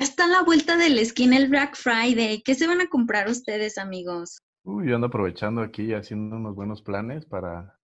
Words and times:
Está 0.00 0.24
a 0.24 0.28
la 0.28 0.42
vuelta 0.42 0.78
de 0.78 0.88
la 0.88 1.02
esquina 1.02 1.36
el 1.36 1.50
Black 1.50 1.76
Friday. 1.76 2.40
¿Qué 2.42 2.54
se 2.54 2.66
van 2.66 2.80
a 2.80 2.88
comprar 2.88 3.28
ustedes, 3.28 3.76
amigos? 3.76 4.40
Uy, 4.62 4.88
yo 4.88 4.94
ando 4.94 5.08
aprovechando 5.08 5.60
aquí 5.60 5.92
haciendo 5.92 6.36
unos 6.36 6.54
buenos 6.54 6.80
planes 6.80 7.26
para 7.26 7.78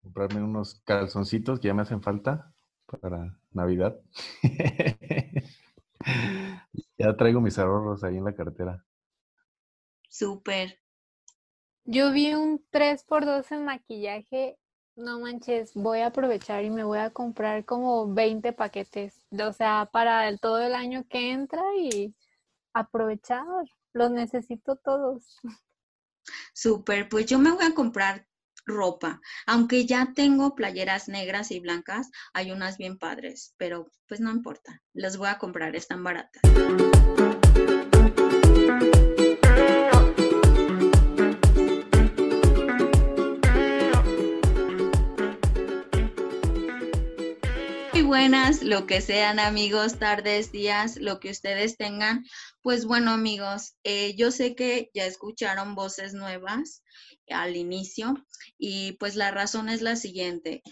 comprarme 0.00 0.42
unos 0.42 0.80
calzoncitos 0.86 1.60
que 1.60 1.68
ya 1.68 1.74
me 1.74 1.82
hacen 1.82 2.00
falta 2.00 2.54
para 3.02 3.38
Navidad. 3.50 4.00
ya 6.96 7.16
traigo 7.18 7.42
mis 7.42 7.58
ahorros 7.58 8.02
ahí 8.02 8.16
en 8.16 8.24
la 8.24 8.34
cartera. 8.34 8.82
Súper. 10.08 10.80
Yo 11.84 12.12
vi 12.12 12.32
un 12.32 12.64
3x2 12.70 13.52
en 13.52 13.66
maquillaje 13.66 14.58
no 14.96 15.20
manches, 15.20 15.72
voy 15.74 16.00
a 16.00 16.06
aprovechar 16.06 16.64
y 16.64 16.70
me 16.70 16.84
voy 16.84 16.98
a 16.98 17.10
comprar 17.10 17.64
como 17.64 18.12
20 18.12 18.52
paquetes, 18.52 19.14
o 19.30 19.52
sea, 19.52 19.88
para 19.92 20.28
el, 20.28 20.40
todo 20.40 20.60
el 20.60 20.74
año 20.74 21.04
que 21.08 21.32
entra 21.32 21.62
y 21.78 22.14
aprovechar, 22.72 23.44
los 23.92 24.10
necesito 24.10 24.76
todos. 24.76 25.38
Súper, 26.54 27.08
pues 27.08 27.26
yo 27.26 27.38
me 27.38 27.50
voy 27.50 27.64
a 27.64 27.74
comprar 27.74 28.26
ropa, 28.64 29.20
aunque 29.46 29.86
ya 29.86 30.12
tengo 30.14 30.54
playeras 30.54 31.08
negras 31.08 31.50
y 31.50 31.60
blancas, 31.60 32.10
hay 32.32 32.52
unas 32.52 32.78
bien 32.78 32.98
padres, 32.98 33.54
pero 33.56 33.90
pues 34.06 34.20
no 34.20 34.30
importa, 34.30 34.82
las 34.92 35.16
voy 35.16 35.28
a 35.28 35.38
comprar, 35.38 35.74
están 35.74 36.04
baratas. 36.04 36.42
Buenas, 48.12 48.62
lo 48.62 48.86
que 48.86 49.00
sean 49.00 49.38
amigos, 49.38 49.98
tardes, 49.98 50.52
días, 50.52 50.98
lo 50.98 51.18
que 51.18 51.30
ustedes 51.30 51.78
tengan. 51.78 52.26
Pues 52.60 52.84
bueno 52.84 53.10
amigos, 53.10 53.74
eh, 53.84 54.14
yo 54.16 54.30
sé 54.30 54.54
que 54.54 54.90
ya 54.92 55.06
escucharon 55.06 55.74
voces 55.74 56.12
nuevas 56.12 56.82
al 57.30 57.56
inicio 57.56 58.22
y 58.58 58.92
pues 59.00 59.16
la 59.16 59.30
razón 59.30 59.70
es 59.70 59.80
la 59.80 59.96
siguiente. 59.96 60.62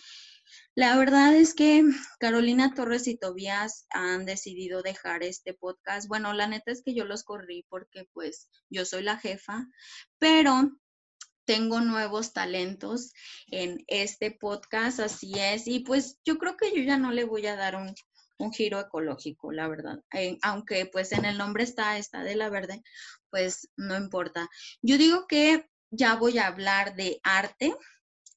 La 0.74 0.98
verdad 0.98 1.34
es 1.34 1.54
que 1.54 1.82
Carolina 2.18 2.74
Torres 2.74 3.08
y 3.08 3.16
Tobías 3.16 3.86
han 3.88 4.26
decidido 4.26 4.82
dejar 4.82 5.22
este 5.22 5.54
podcast. 5.54 6.08
Bueno, 6.08 6.34
la 6.34 6.46
neta 6.46 6.70
es 6.72 6.82
que 6.82 6.92
yo 6.94 7.06
los 7.06 7.24
corrí 7.24 7.64
porque 7.70 8.06
pues 8.12 8.50
yo 8.68 8.84
soy 8.84 9.02
la 9.02 9.16
jefa, 9.16 9.66
pero 10.18 10.72
tengo 11.50 11.80
nuevos 11.80 12.32
talentos 12.32 13.12
en 13.48 13.82
este 13.88 14.30
podcast, 14.30 15.00
así 15.00 15.32
es. 15.36 15.66
Y 15.66 15.80
pues 15.80 16.20
yo 16.24 16.38
creo 16.38 16.56
que 16.56 16.70
yo 16.70 16.80
ya 16.84 16.96
no 16.96 17.10
le 17.10 17.24
voy 17.24 17.44
a 17.48 17.56
dar 17.56 17.74
un, 17.74 17.92
giro 18.52 18.78
ecológico, 18.78 19.50
la 19.50 19.66
verdad. 19.66 19.98
Eh, 20.14 20.38
aunque 20.42 20.86
pues 20.86 21.10
en 21.10 21.24
el 21.24 21.38
nombre 21.38 21.64
está, 21.64 21.98
está 21.98 22.22
de 22.22 22.36
la 22.36 22.50
verde, 22.50 22.84
pues 23.30 23.68
no 23.76 23.96
importa. 23.96 24.48
Yo 24.80 24.96
digo 24.96 25.26
que 25.26 25.68
ya 25.90 26.14
voy 26.14 26.38
a 26.38 26.46
hablar 26.46 26.94
de 26.94 27.18
arte. 27.24 27.74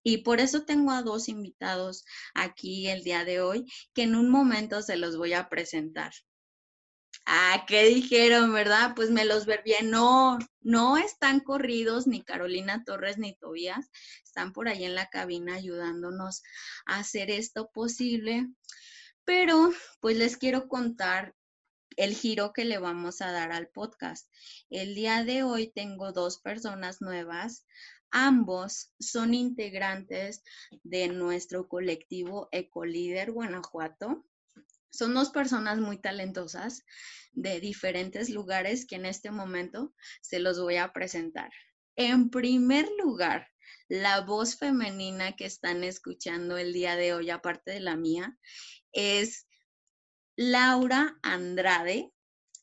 Y 0.01 0.23
por 0.23 0.39
eso 0.39 0.65
tengo 0.65 0.91
a 0.91 1.03
dos 1.03 1.29
invitados 1.29 2.05
aquí 2.33 2.87
el 2.87 3.03
día 3.03 3.25
de 3.25 3.41
hoy, 3.41 3.71
que 3.93 4.01
en 4.01 4.15
un 4.15 4.31
momento 4.31 4.81
se 4.81 4.97
los 4.97 5.17
voy 5.17 5.33
a 5.33 5.49
presentar. 5.49 6.13
Ah, 7.25 7.63
¿qué 7.67 7.85
dijeron, 7.85 8.53
verdad? 8.53 8.93
Pues 8.95 9.09
me 9.09 9.25
los 9.25 9.45
ver 9.45 9.63
bien. 9.63 9.89
No, 9.89 10.37
no 10.61 10.97
están 10.97 11.39
corridos 11.39 12.05
ni 12.05 12.21
Carolina 12.21 12.83
Torres 12.85 13.17
ni 13.17 13.35
Tobías. 13.35 13.89
Están 14.25 14.51
por 14.51 14.67
ahí 14.67 14.83
en 14.83 14.95
la 14.95 15.09
cabina 15.09 15.55
ayudándonos 15.55 16.43
a 16.85 16.99
hacer 16.99 17.31
esto 17.31 17.71
posible. 17.71 18.47
Pero 19.25 19.71
pues 20.01 20.17
les 20.17 20.37
quiero 20.37 20.67
contar 20.67 21.33
el 21.95 22.13
giro 22.15 22.51
que 22.53 22.65
le 22.65 22.77
vamos 22.77 23.21
a 23.21 23.31
dar 23.31 23.51
al 23.51 23.69
podcast. 23.69 24.27
El 24.69 24.95
día 24.95 25.23
de 25.23 25.43
hoy 25.43 25.71
tengo 25.71 26.11
dos 26.11 26.39
personas 26.39 27.01
nuevas. 27.01 27.65
Ambos 28.11 28.91
son 28.99 29.33
integrantes 29.33 30.43
de 30.83 31.07
nuestro 31.07 31.67
colectivo 31.67 32.49
Ecolíder 32.51 33.31
Guanajuato. 33.31 34.25
Son 34.93 35.15
dos 35.15 35.31
personas 35.31 35.79
muy 35.79 35.97
talentosas 35.97 36.85
de 37.31 37.59
diferentes 37.59 38.29
lugares 38.29 38.85
que 38.85 38.95
en 38.95 39.07
este 39.07 39.31
momento 39.31 39.91
se 40.21 40.39
los 40.39 40.59
voy 40.59 40.75
a 40.75 40.93
presentar. 40.93 41.51
En 41.95 42.29
primer 42.29 42.87
lugar, 43.03 43.47
la 43.87 44.21
voz 44.21 44.55
femenina 44.55 45.35
que 45.35 45.45
están 45.45 45.83
escuchando 45.83 46.57
el 46.57 46.73
día 46.73 46.95
de 46.95 47.15
hoy, 47.15 47.31
aparte 47.31 47.71
de 47.71 47.79
la 47.79 47.95
mía, 47.95 48.37
es 48.91 49.47
Laura 50.35 51.17
Andrade. 51.23 52.11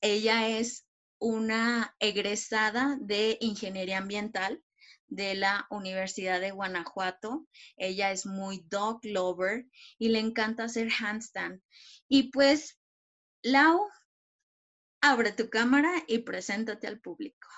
Ella 0.00 0.48
es 0.48 0.86
una 1.18 1.97
egresada 1.98 2.97
de 3.00 3.38
Ingeniería 3.41 3.98
Ambiental 3.98 4.62
de 5.10 5.34
la 5.34 5.66
Universidad 5.71 6.41
de 6.41 6.53
Guanajuato. 6.53 7.47
Ella 7.76 8.12
es 8.12 8.25
muy 8.25 8.65
dog 8.69 9.00
lover 9.03 9.66
y 9.98 10.09
le 10.09 10.21
encanta 10.21 10.65
hacer 10.65 10.88
handstand. 10.91 11.60
Y 12.09 12.31
pues, 12.31 12.78
Lau, 13.43 13.87
abre 15.03 15.32
tu 15.32 15.50
cámara 15.50 15.93
y 16.06 16.19
preséntate 16.19 16.87
al 16.87 17.00
público. 17.00 17.48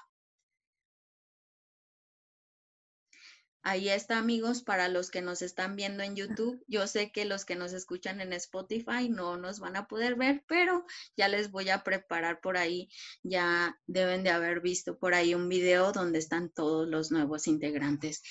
Ahí 3.64 3.88
está, 3.88 4.18
amigos, 4.18 4.62
para 4.62 4.88
los 4.88 5.08
que 5.08 5.22
nos 5.22 5.40
están 5.40 5.76
viendo 5.76 6.02
en 6.02 6.16
YouTube. 6.16 6.64
Yo 6.66 6.88
sé 6.88 7.12
que 7.12 7.24
los 7.24 7.44
que 7.44 7.54
nos 7.54 7.72
escuchan 7.72 8.20
en 8.20 8.32
Spotify 8.32 9.08
no 9.08 9.36
nos 9.36 9.60
van 9.60 9.76
a 9.76 9.86
poder 9.86 10.16
ver, 10.16 10.42
pero 10.48 10.84
ya 11.16 11.28
les 11.28 11.52
voy 11.52 11.70
a 11.70 11.84
preparar 11.84 12.40
por 12.40 12.56
ahí. 12.56 12.88
Ya 13.22 13.78
deben 13.86 14.24
de 14.24 14.30
haber 14.30 14.60
visto 14.60 14.98
por 14.98 15.14
ahí 15.14 15.36
un 15.36 15.48
video 15.48 15.92
donde 15.92 16.18
están 16.18 16.50
todos 16.50 16.88
los 16.88 17.12
nuevos 17.12 17.46
integrantes. 17.46 18.22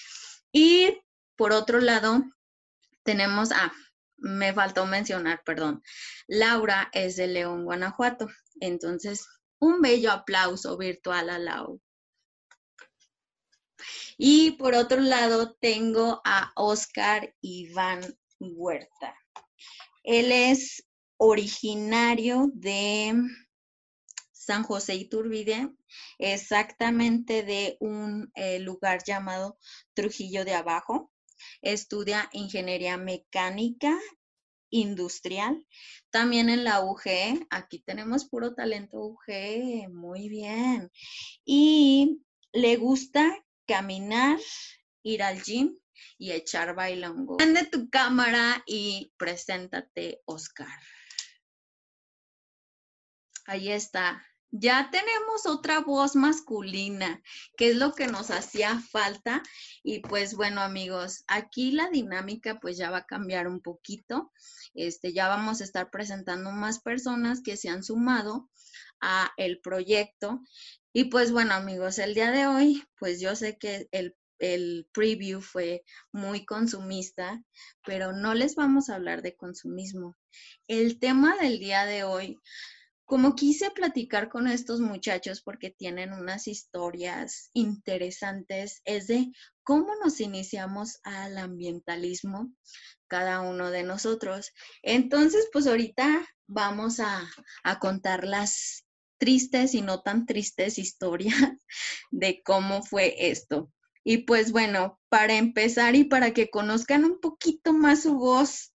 Y 0.52 1.02
por 1.38 1.54
otro 1.54 1.80
lado, 1.80 2.26
tenemos, 3.04 3.54
ah, 3.54 3.72
me 4.18 4.54
faltó 4.54 4.86
mencionar, 4.86 5.44
perdón, 5.46 5.82
Laura 6.28 6.90
es 6.92 7.16
de 7.16 7.28
León, 7.28 7.64
Guanajuato. 7.64 8.28
Entonces, 8.60 9.26
un 9.60 9.80
bello 9.82 10.12
aplauso 10.12 10.78
virtual 10.78 11.30
a 11.30 11.40
Laura. 11.40 11.80
Y 14.18 14.52
por 14.52 14.76
otro 14.76 15.00
lado 15.00 15.54
tengo 15.60 16.22
a 16.24 16.52
Oscar 16.56 17.36
Iván 17.42 18.18
Huerta. 18.40 19.16
Él 20.04 20.32
es 20.32 20.88
originario 21.18 22.50
de 22.54 23.14
San 24.32 24.64
José 24.64 24.96
Iturbide, 24.96 25.70
exactamente 26.18 27.44
de 27.44 27.78
un 27.80 28.32
eh, 28.34 28.60
lugar 28.60 29.04
llamado 29.06 29.60
Trujillo 29.94 30.44
de 30.46 30.56
Abajo. 30.56 31.12
Estudia 31.62 32.28
ingeniería 32.34 32.98
mecánica 32.98 34.00
industrial. 34.72 35.68
También 36.10 36.50
en 36.50 36.64
la 36.64 36.84
UG, 36.84 37.46
aquí 37.52 37.80
tenemos 37.80 38.26
puro 38.26 38.56
talento 38.56 38.98
UG, 38.98 39.90
muy 39.90 40.28
bien. 40.28 40.92
Y 41.46 42.24
le 42.52 42.78
gusta 42.78 43.32
caminar, 43.68 44.40
ir 45.04 45.24
al 45.24 45.42
gym 45.42 45.78
y 46.18 46.32
echar 46.32 46.76
bailongo. 46.76 47.38
Prende 47.38 47.66
tu 47.66 47.90
cámara 47.90 48.64
y 48.66 49.14
preséntate, 49.18 50.22
Oscar. 50.26 50.80
Ahí 53.46 53.72
está. 53.72 54.26
Ya 54.54 54.90
tenemos 54.92 55.46
otra 55.46 55.80
voz 55.80 56.18
masculina, 56.18 57.22
que 57.56 57.70
es 57.70 57.78
lo 57.78 57.94
que 57.94 58.08
nos 58.08 58.32
hacía 58.32 58.80
falta. 58.80 59.42
Y 59.82 60.02
pues 60.02 60.36
bueno, 60.36 60.60
amigos, 60.62 61.24
aquí 61.28 61.72
la 61.72 61.90
dinámica 61.90 62.60
pues 62.60 62.78
ya 62.78 62.92
va 62.92 62.98
a 62.98 63.06
cambiar 63.06 63.48
un 63.48 63.62
poquito. 63.62 64.32
Este, 64.74 65.14
ya 65.14 65.30
vamos 65.30 65.62
a 65.62 65.64
estar 65.64 65.90
presentando 65.90 66.52
más 66.52 66.80
personas 66.82 67.42
que 67.42 67.56
se 67.56 67.70
han 67.70 67.82
sumado 67.84 68.50
a 69.00 69.32
el 69.38 69.62
proyecto 69.62 70.42
y 70.94 71.06
pues 71.06 71.32
bueno 71.32 71.54
amigos, 71.54 72.00
el 72.00 72.14
día 72.14 72.32
de 72.32 72.48
hoy, 72.48 72.84
pues 73.00 73.22
yo 73.22 73.36
sé 73.36 73.58
que 73.58 73.88
el, 73.92 74.16
el 74.40 74.88
preview 74.92 75.42
fue 75.42 75.84
muy 76.12 76.46
consumista, 76.46 77.42
pero 77.86 78.12
no 78.12 78.34
les 78.34 78.56
vamos 78.56 78.90
a 78.90 78.96
hablar 78.96 79.22
de 79.22 79.36
consumismo. 79.36 80.18
El 80.68 81.00
tema 81.00 81.38
del 81.38 81.60
día 81.60 81.86
de 81.86 82.04
hoy, 82.04 82.38
como 83.06 83.36
quise 83.36 83.72
platicar 83.72 84.30
con 84.30 84.48
estos 84.48 84.80
muchachos 84.80 85.42
porque 85.42 85.70
tienen 85.70 86.14
unas 86.14 86.48
historias 86.48 87.50
interesantes, 87.54 88.82
es 88.86 89.08
de 89.08 89.32
cómo 89.64 89.96
nos 90.04 90.20
iniciamos 90.20 91.00
al 91.04 91.38
ambientalismo 91.38 92.52
cada 93.08 93.42
uno 93.42 93.70
de 93.70 93.84
nosotros. 93.84 94.52
Entonces, 94.82 95.50
pues 95.52 95.68
ahorita 95.68 96.26
vamos 96.48 97.00
a, 97.00 97.30
a 97.64 97.80
contar 97.80 98.26
las 98.26 98.86
tristes 99.22 99.76
y 99.76 99.84
no 99.84 100.02
tan 100.02 100.26
tristes 100.26 100.80
historias 100.80 101.36
de 102.12 102.42
cómo 102.44 102.82
fue 102.82 103.30
esto. 103.30 103.72
Y 104.04 104.26
pues 104.26 104.52
bueno, 104.52 105.00
para 105.10 105.36
empezar 105.36 105.96
y 105.96 106.06
para 106.06 106.34
que 106.34 106.50
conozcan 106.50 107.06
un 107.06 107.20
poquito 107.20 107.72
más 107.72 108.02
su 108.02 108.16
voz, 108.16 108.74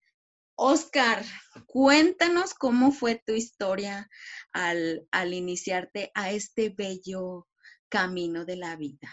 Oscar, 0.55 1.25
cuéntanos 1.67 2.55
cómo 2.55 2.93
fue 2.93 3.21
tu 3.27 3.33
historia 3.33 4.09
al, 4.53 5.09
al 5.11 5.35
iniciarte 5.35 6.13
a 6.15 6.31
este 6.31 6.69
bello 6.71 7.49
camino 7.89 8.45
de 8.45 8.57
la 8.57 8.77
vida. 8.77 9.11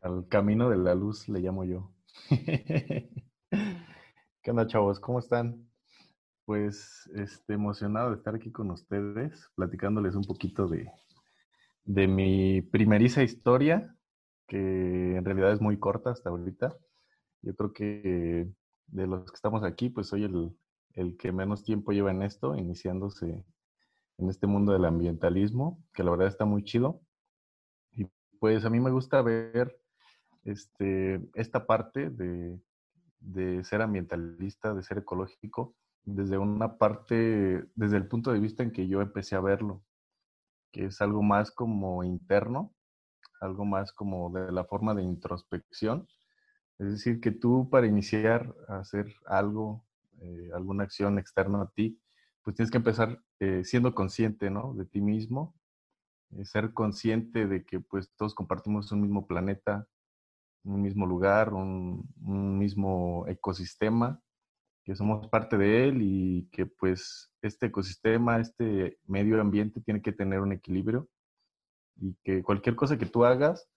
Al 0.00 0.28
camino 0.28 0.70
de 0.70 0.76
la 0.76 0.94
luz 0.94 1.28
le 1.28 1.40
llamo 1.40 1.64
yo. 1.64 1.92
¿Qué 2.30 3.10
onda, 4.50 4.68
chavos? 4.68 5.00
¿Cómo 5.00 5.18
están? 5.18 5.68
Pues 6.44 7.10
este, 7.14 7.54
emocionado 7.54 8.10
de 8.10 8.16
estar 8.16 8.34
aquí 8.34 8.52
con 8.52 8.70
ustedes, 8.70 9.48
platicándoles 9.54 10.14
un 10.14 10.24
poquito 10.24 10.68
de, 10.68 10.90
de 11.84 12.06
mi 12.06 12.60
primeriza 12.60 13.22
historia, 13.22 13.96
que 14.46 15.16
en 15.16 15.24
realidad 15.24 15.52
es 15.52 15.60
muy 15.60 15.78
corta 15.78 16.10
hasta 16.10 16.28
ahorita. 16.28 16.76
Yo 17.42 17.54
creo 17.54 17.72
que 17.72 18.48
de 18.88 19.06
los 19.06 19.30
que 19.30 19.36
estamos 19.36 19.64
aquí, 19.64 19.88
pues 19.88 20.08
soy 20.08 20.24
el, 20.24 20.54
el 20.92 21.16
que 21.16 21.32
menos 21.32 21.64
tiempo 21.64 21.92
lleva 21.92 22.10
en 22.10 22.22
esto, 22.22 22.54
iniciándose 22.54 23.44
en 24.18 24.28
este 24.28 24.46
mundo 24.46 24.72
del 24.72 24.84
ambientalismo, 24.84 25.82
que 25.92 26.04
la 26.04 26.10
verdad 26.10 26.28
está 26.28 26.44
muy 26.44 26.62
chido. 26.62 27.00
Y 27.92 28.06
pues 28.38 28.64
a 28.64 28.70
mí 28.70 28.80
me 28.80 28.90
gusta 28.90 29.22
ver 29.22 29.76
este, 30.44 31.20
esta 31.34 31.66
parte 31.66 32.10
de, 32.10 32.60
de 33.20 33.64
ser 33.64 33.80
ambientalista, 33.80 34.74
de 34.74 34.82
ser 34.82 34.98
ecológico, 34.98 35.74
desde 36.04 36.38
una 36.38 36.78
parte, 36.78 37.64
desde 37.74 37.96
el 37.96 38.06
punto 38.06 38.32
de 38.32 38.40
vista 38.40 38.62
en 38.62 38.72
que 38.72 38.86
yo 38.88 39.00
empecé 39.00 39.36
a 39.36 39.40
verlo, 39.40 39.82
que 40.72 40.86
es 40.86 41.00
algo 41.00 41.22
más 41.22 41.50
como 41.50 42.04
interno, 42.04 42.74
algo 43.40 43.64
más 43.64 43.92
como 43.92 44.30
de 44.30 44.52
la 44.52 44.64
forma 44.64 44.94
de 44.94 45.02
introspección. 45.02 46.08
Es 46.78 46.90
decir, 46.90 47.20
que 47.20 47.30
tú 47.30 47.68
para 47.70 47.86
iniciar 47.86 48.54
a 48.68 48.78
hacer 48.78 49.14
algo, 49.26 49.84
eh, 50.20 50.50
alguna 50.54 50.84
acción 50.84 51.18
externa 51.18 51.62
a 51.62 51.70
ti, 51.70 52.00
pues 52.42 52.56
tienes 52.56 52.70
que 52.70 52.78
empezar 52.78 53.22
eh, 53.40 53.62
siendo 53.64 53.94
consciente, 53.94 54.50
¿no? 54.50 54.74
De 54.74 54.84
ti 54.84 55.00
mismo, 55.00 55.54
eh, 56.36 56.44
ser 56.44 56.72
consciente 56.72 57.46
de 57.46 57.64
que 57.64 57.80
pues 57.80 58.10
todos 58.16 58.34
compartimos 58.34 58.90
un 58.92 59.02
mismo 59.02 59.26
planeta, 59.26 59.86
un 60.64 60.82
mismo 60.82 61.06
lugar, 61.06 61.52
un, 61.52 62.08
mismo 62.58 63.26
ecosistema, 63.28 64.20
que 64.84 64.94
somos 64.94 65.26
parte 65.28 65.56
de 65.56 65.88
él 65.88 66.02
y 66.02 66.48
que 66.52 66.66
pues 66.66 67.32
este 67.40 67.66
ecosistema, 67.66 68.38
este 68.38 68.98
medio 69.06 69.40
ambiente 69.40 69.80
tiene 69.80 70.02
que 70.02 70.12
tener 70.12 70.40
un 70.40 70.52
equilibrio 70.52 71.08
y 71.96 72.14
que 72.22 72.42
cualquier 72.42 72.76
cosa 72.76 72.98
que 72.98 73.06
tú 73.06 73.24
hagas, 73.24 73.68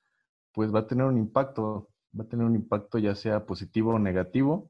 pues 0.51 0.73
va 0.73 0.79
a 0.79 0.87
tener 0.87 1.05
un 1.05 1.17
impacto, 1.17 1.89
va 2.17 2.25
a 2.25 2.27
tener 2.27 2.45
un 2.45 2.55
impacto 2.55 2.97
ya 2.97 3.15
sea 3.15 3.45
positivo 3.45 3.93
o 3.93 3.99
negativo. 3.99 4.69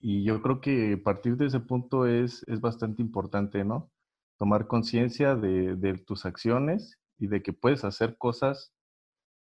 Y 0.00 0.24
yo 0.24 0.42
creo 0.42 0.60
que 0.60 0.92
a 0.92 1.02
partir 1.02 1.36
de 1.36 1.46
ese 1.46 1.58
punto 1.60 2.06
es, 2.06 2.44
es 2.46 2.60
bastante 2.60 3.02
importante, 3.02 3.64
¿no? 3.64 3.90
Tomar 4.38 4.68
conciencia 4.68 5.34
de, 5.34 5.74
de 5.74 5.94
tus 5.94 6.24
acciones 6.26 7.00
y 7.18 7.26
de 7.26 7.42
que 7.42 7.52
puedes 7.52 7.84
hacer 7.84 8.16
cosas 8.16 8.72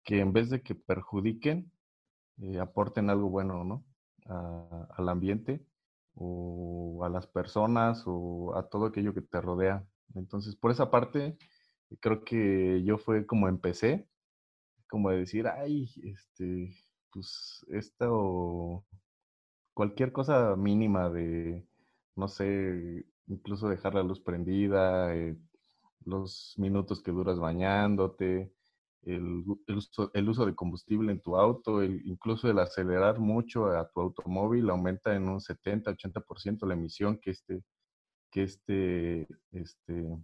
que 0.04 0.20
en 0.20 0.34
vez 0.34 0.50
de 0.50 0.62
que 0.62 0.76
perjudiquen, 0.76 1.72
eh, 2.42 2.60
aporten 2.60 3.10
algo 3.10 3.30
bueno, 3.30 3.64
¿no? 3.64 3.86
al 4.28 5.10
ambiente 5.10 5.66
o 6.16 7.04
a 7.06 7.10
las 7.10 7.28
personas 7.28 8.04
o 8.06 8.56
a 8.56 8.70
todo 8.70 8.88
aquello 8.88 9.14
que 9.14 9.22
te 9.22 9.42
rodea. 9.42 9.86
Entonces, 10.16 10.56
por 10.56 10.72
esa 10.72 10.92
parte, 10.92 11.38
creo 12.00 12.24
que 12.24 12.84
yo 12.84 12.98
fue 12.98 13.26
como 13.26 13.48
empecé, 13.48 14.08
como 14.90 15.10
de 15.10 15.18
decir, 15.20 15.48
ay, 15.48 15.90
este, 16.04 16.76
pues 17.12 17.66
esto, 17.70 18.86
cualquier 19.74 20.12
cosa 20.12 20.56
mínima 20.56 21.10
de, 21.10 21.66
no 22.16 22.28
sé, 22.28 23.06
incluso 23.28 23.70
dejar 23.70 23.96
la 23.96 24.04
luz 24.04 24.20
prendida, 24.20 25.16
eh, 25.16 25.38
los 26.06 26.56
minutos 26.58 27.02
que 27.02 27.12
duras 27.12 27.40
bañándote, 27.40 28.54
el, 29.04 29.44
el, 30.14 30.30
uso, 30.30 30.46
de 30.46 30.56
combustible 30.56 31.12
en 31.12 31.22
tu 31.22 31.36
auto, 31.36 31.82
el, 31.82 32.02
incluso 32.06 32.50
el 32.50 32.60
acelerar 32.60 33.20
mucho 33.20 33.68
a 33.68 33.90
tu 33.90 34.02
automóvil 34.02 34.70
aumenta 34.70 35.16
en 35.16 35.28
un 35.28 35.40
70-80% 35.40 36.68
la 36.68 36.74
emisión 36.74 37.20
que 37.20 37.32
este, 37.32 37.64
que 38.32 38.44
este, 38.44 39.28
este 39.52 40.18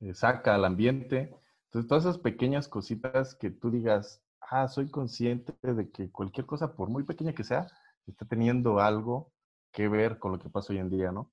eh, 0.00 0.14
saca 0.14 0.54
al 0.54 0.64
ambiente. 0.64 1.34
Entonces, 1.66 1.88
todas 1.88 2.04
esas 2.04 2.18
pequeñas 2.18 2.68
cositas 2.68 3.34
que 3.34 3.50
tú 3.50 3.70
digas, 3.70 4.22
ah, 4.40 4.68
soy 4.68 4.90
consciente 4.90 5.54
de 5.62 5.90
que 5.90 6.10
cualquier 6.10 6.46
cosa, 6.46 6.74
por 6.74 6.88
muy 6.90 7.04
pequeña 7.04 7.34
que 7.34 7.44
sea, 7.44 7.66
está 8.06 8.26
teniendo 8.26 8.80
algo 8.80 9.32
que 9.72 9.88
ver 9.88 10.18
con 10.18 10.32
lo 10.32 10.38
que 10.38 10.48
pasa 10.48 10.72
hoy 10.72 10.78
en 10.78 10.90
día, 10.90 11.12
¿no? 11.12 11.32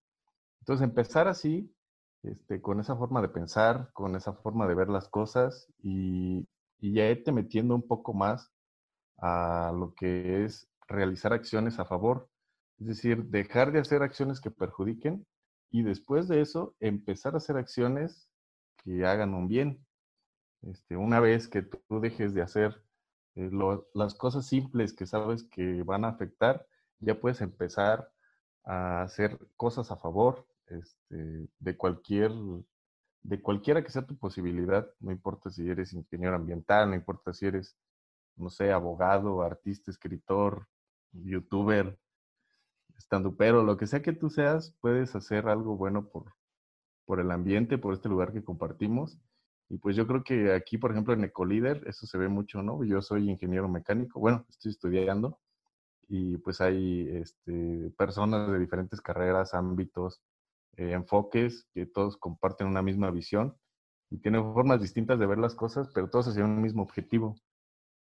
Entonces, 0.62 0.84
empezar 0.86 1.28
así 1.28 1.74
este, 2.24 2.62
con 2.62 2.80
esa 2.80 2.96
forma 2.96 3.22
de 3.22 3.30
pensar, 3.30 3.92
con 3.94 4.16
esa 4.16 4.34
forma 4.34 4.68
de 4.68 4.76
ver 4.76 4.90
las 4.90 5.10
cosas 5.10 5.68
y, 5.82 6.48
y 6.80 6.94
ya 6.94 7.10
irte 7.10 7.32
metiendo 7.32 7.76
un 7.76 7.88
poco 7.88 8.14
más 8.14 8.52
a 9.18 9.74
lo 9.78 9.94
que 9.94 10.44
es 10.46 10.68
realizar 10.88 11.34
acciones 11.34 11.80
a 11.80 11.86
favor. 11.86 12.30
Es 12.80 12.88
decir, 12.88 13.26
dejar 13.26 13.72
de 13.72 13.80
hacer 13.80 14.04
acciones 14.04 14.42
que 14.42 14.52
perjudiquen 14.52 15.26
y 15.70 15.84
después 15.84 16.28
de 16.28 16.42
eso 16.42 16.76
empezar 16.80 17.34
a 17.34 17.38
hacer 17.38 17.58
acciones 17.58 18.30
que 18.78 19.06
hagan 19.06 19.34
un 19.34 19.48
bien. 19.48 19.86
Este, 20.62 20.96
una 20.96 21.20
vez 21.20 21.48
que 21.48 21.62
tú 21.62 22.00
dejes 22.00 22.34
de 22.34 22.42
hacer 22.42 22.84
eh, 23.36 23.50
las 23.94 24.16
cosas 24.16 24.46
simples 24.46 24.94
que 24.94 25.06
sabes 25.06 25.44
que 25.44 25.84
van 25.84 26.06
a 26.06 26.10
afectar, 26.10 26.66
ya 27.00 27.20
puedes 27.20 27.42
empezar 27.42 28.12
a 28.64 29.02
hacer 29.02 29.40
cosas 29.58 29.92
a 29.92 29.98
favor, 29.98 30.48
este, 30.68 31.48
de 31.60 31.78
cualquier, 31.78 32.32
de 33.22 33.42
cualquiera 33.42 33.84
que 33.84 33.92
sea 33.92 34.06
tu 34.06 34.18
posibilidad, 34.18 34.90
no 35.00 35.12
importa 35.12 35.50
si 35.50 35.70
eres 35.70 35.94
ingeniero 35.94 36.36
ambiental, 36.36 36.90
no 36.90 36.96
importa 36.96 37.34
si 37.34 37.46
eres, 37.46 37.78
no 38.36 38.50
sé, 38.50 38.72
abogado, 38.72 39.42
artista, 39.42 39.92
escritor, 39.92 40.68
youtuber, 41.12 41.98
estando 42.98 43.36
pero 43.36 43.64
lo 43.64 43.78
que 43.78 43.88
sea 43.88 44.02
que 44.02 44.14
tú 44.14 44.30
seas, 44.30 44.76
puedes 44.82 45.16
hacer 45.16 45.48
algo 45.48 45.78
bueno 45.78 46.08
por, 46.08 46.34
por 47.06 47.20
el 47.20 47.32
ambiente, 47.32 47.78
por 47.78 47.94
este 47.94 48.10
lugar 48.10 48.34
que 48.34 48.44
compartimos. 48.44 49.20
Y 49.70 49.78
pues 49.78 49.96
yo 49.96 50.06
creo 50.06 50.24
que 50.24 50.54
aquí, 50.54 50.78
por 50.78 50.92
ejemplo, 50.92 51.14
en 51.14 51.24
Ecolíder, 51.24 51.84
eso 51.88 52.06
se 52.06 52.18
ve 52.18 52.28
mucho, 52.28 52.62
¿no? 52.62 52.84
Yo 52.84 53.02
soy 53.02 53.30
ingeniero 53.30 53.68
mecánico, 53.68 54.20
bueno, 54.20 54.46
estoy 54.50 54.72
estudiando 54.72 55.40
y 56.08 56.38
pues 56.38 56.62
hay 56.62 57.08
este, 57.10 57.92
personas 57.98 58.52
de 58.52 58.60
diferentes 58.60 59.02
carreras, 59.02 59.54
ámbitos, 59.54 60.22
eh, 60.78 60.94
enfoques, 60.94 61.68
que 61.74 61.86
todos 61.86 62.18
comparten 62.18 62.68
una 62.68 62.82
misma 62.82 63.12
visión 63.12 63.56
y 64.10 64.18
tienen 64.18 64.54
formas 64.54 64.82
distintas 64.82 65.20
de 65.20 65.28
ver 65.28 65.38
las 65.38 65.56
cosas, 65.56 65.90
pero 65.94 66.10
todos 66.10 66.28
hacia 66.28 66.46
un 66.46 66.62
mismo 66.62 66.82
objetivo 66.84 67.36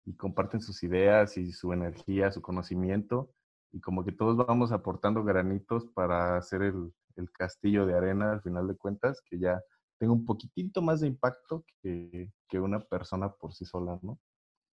y 0.04 0.14
comparten 0.16 0.60
sus 0.60 0.82
ideas 0.82 1.36
y 1.36 1.52
su 1.52 1.72
energía, 1.72 2.32
su 2.32 2.42
conocimiento 2.42 3.30
y 3.72 3.80
como 3.80 4.04
que 4.04 4.12
todos 4.12 4.36
vamos 4.36 4.72
aportando 4.72 5.24
granitos 5.24 5.86
para 5.94 6.36
hacer 6.36 6.62
el, 6.62 6.92
castillo 7.34 7.84
de 7.84 7.94
arena 7.94 8.32
al 8.32 8.40
final 8.40 8.66
de 8.66 8.76
cuentas, 8.76 9.20
que 9.20 9.38
ya 9.38 9.60
tenga 9.98 10.14
un 10.14 10.24
poquitito 10.24 10.80
más 10.80 11.00
de 11.00 11.08
impacto 11.08 11.66
que, 11.82 12.30
una 12.54 12.80
persona 12.80 13.30
por 13.30 13.52
sí 13.52 13.66
sola, 13.66 13.98
¿no? 14.00 14.18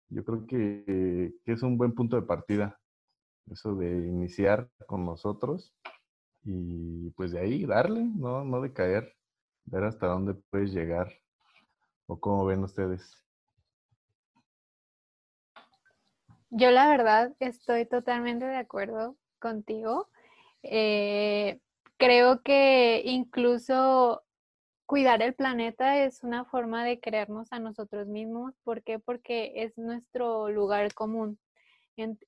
Yo 0.09 0.25
creo 0.25 0.47
que 0.47 1.35
es 1.45 1.63
un 1.63 1.77
buen 1.77 1.95
punto 1.95 2.17
de 2.17 2.23
partida, 2.23 2.81
eso 3.51 3.75
de 3.75 3.91
iniciar 4.07 4.71
con 4.87 5.05
nosotros 5.05 5.75
y 6.45 7.11
pues 7.11 7.33
de 7.33 7.41
ahí 7.41 7.65
darle, 7.67 8.05
no, 8.17 8.45
no 8.45 8.61
de 8.61 8.73
caer, 8.73 9.15
ver 9.65 9.85
hasta 9.85 10.07
dónde 10.07 10.35
puedes 10.35 10.73
llegar 10.73 11.13
o 12.07 12.19
cómo 12.19 12.45
ven 12.45 12.65
ustedes. 12.65 13.17
Yo 16.51 16.71
la 16.73 16.89
verdad 16.89 17.33
estoy 17.39 17.87
totalmente 17.87 18.45
de 18.45 18.57
acuerdo 18.57 19.17
contigo. 19.39 20.09
Eh, 20.65 21.61
creo 21.97 22.43
que 22.43 23.03
incluso 23.05 24.25
cuidar 24.87 25.23
el 25.23 25.35
planeta 25.35 26.03
es 26.03 26.25
una 26.25 26.45
forma 26.45 26.85
de 26.85 26.99
creernos 26.99 27.53
a 27.53 27.61
nosotros 27.61 28.09
mismos. 28.09 28.55
¿Por 28.65 28.83
qué? 28.83 28.99
Porque 28.99 29.53
es 29.63 29.79
nuestro 29.79 30.49
lugar 30.51 30.93
común. 30.95 31.39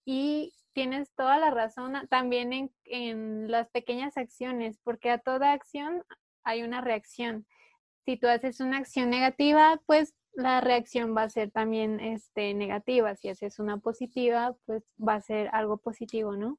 Y 0.05 0.53
tienes 0.73 1.13
toda 1.15 1.39
la 1.39 1.51
razón 1.51 1.95
también 2.09 2.53
en, 2.53 2.73
en, 2.85 3.51
las 3.51 3.69
pequeñas 3.71 4.17
acciones, 4.17 4.79
porque 4.83 5.11
a 5.11 5.19
toda 5.19 5.53
acción 5.53 6.03
hay 6.45 6.63
una 6.63 6.81
reacción. 6.81 7.47
Si 8.05 8.17
tú 8.17 8.27
haces 8.27 8.61
una 8.61 8.79
acción 8.79 9.11
negativa, 9.11 9.81
pues 9.87 10.15
la 10.33 10.61
reacción 10.61 11.17
va 11.17 11.25
a 11.25 11.31
ser 11.31 11.51
también 11.51 12.01
este, 12.01 12.55
negativa. 12.55 13.15
Si 13.17 13.29
haces 13.29 13.59
una 13.59 13.79
positiva, 13.79 14.57
pues 14.67 14.83
va 14.97 15.15
a 15.15 15.21
ser 15.21 15.49
algo 15.53 15.77
positivo, 15.79 16.37
¿no? 16.37 16.59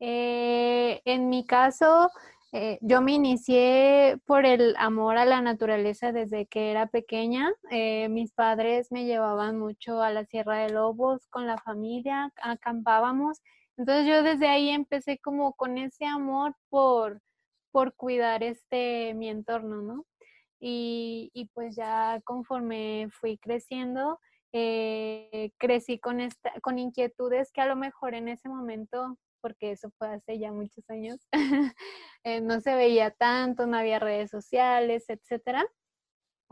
Eh, 0.00 1.00
en 1.04 1.30
mi 1.30 1.46
caso, 1.46 2.10
eh, 2.56 2.78
yo 2.82 3.02
me 3.02 3.10
inicié 3.12 4.16
por 4.26 4.46
el 4.46 4.76
amor 4.78 5.18
a 5.18 5.24
la 5.24 5.40
naturaleza 5.40 6.12
desde 6.12 6.46
que 6.46 6.70
era 6.70 6.86
pequeña. 6.86 7.52
Eh, 7.70 8.08
mis 8.08 8.32
padres 8.32 8.92
me 8.92 9.06
llevaban 9.06 9.58
mucho 9.58 10.00
a 10.00 10.12
la 10.12 10.24
Sierra 10.24 10.58
de 10.58 10.70
Lobos 10.70 11.26
con 11.30 11.48
la 11.48 11.58
familia, 11.58 12.32
acampábamos 12.40 13.40
Entonces 13.76 14.06
yo 14.06 14.22
desde 14.22 14.46
ahí 14.46 14.68
empecé 14.70 15.18
como 15.18 15.54
con 15.54 15.78
ese 15.78 16.06
amor 16.06 16.54
por, 16.68 17.20
por 17.72 17.94
cuidar 17.96 18.44
este 18.44 19.14
mi 19.14 19.28
entorno, 19.30 19.82
¿no? 19.82 20.06
Y, 20.60 21.32
y 21.34 21.46
pues 21.54 21.74
ya 21.74 22.20
conforme 22.24 23.08
fui 23.10 23.36
creciendo, 23.38 24.20
eh, 24.52 25.50
crecí 25.58 25.98
con, 25.98 26.20
esta, 26.20 26.52
con 26.60 26.78
inquietudes 26.78 27.50
que 27.50 27.60
a 27.62 27.66
lo 27.66 27.74
mejor 27.74 28.14
en 28.14 28.28
ese 28.28 28.48
momento, 28.48 29.18
porque 29.44 29.72
eso 29.72 29.90
fue 29.98 30.08
hace 30.08 30.38
ya 30.38 30.52
muchos 30.52 30.88
años, 30.88 31.20
eh, 32.24 32.40
no 32.40 32.62
se 32.62 32.74
veía 32.74 33.10
tanto, 33.10 33.66
no 33.66 33.76
había 33.76 33.98
redes 33.98 34.30
sociales, 34.30 35.04
etcétera, 35.10 35.66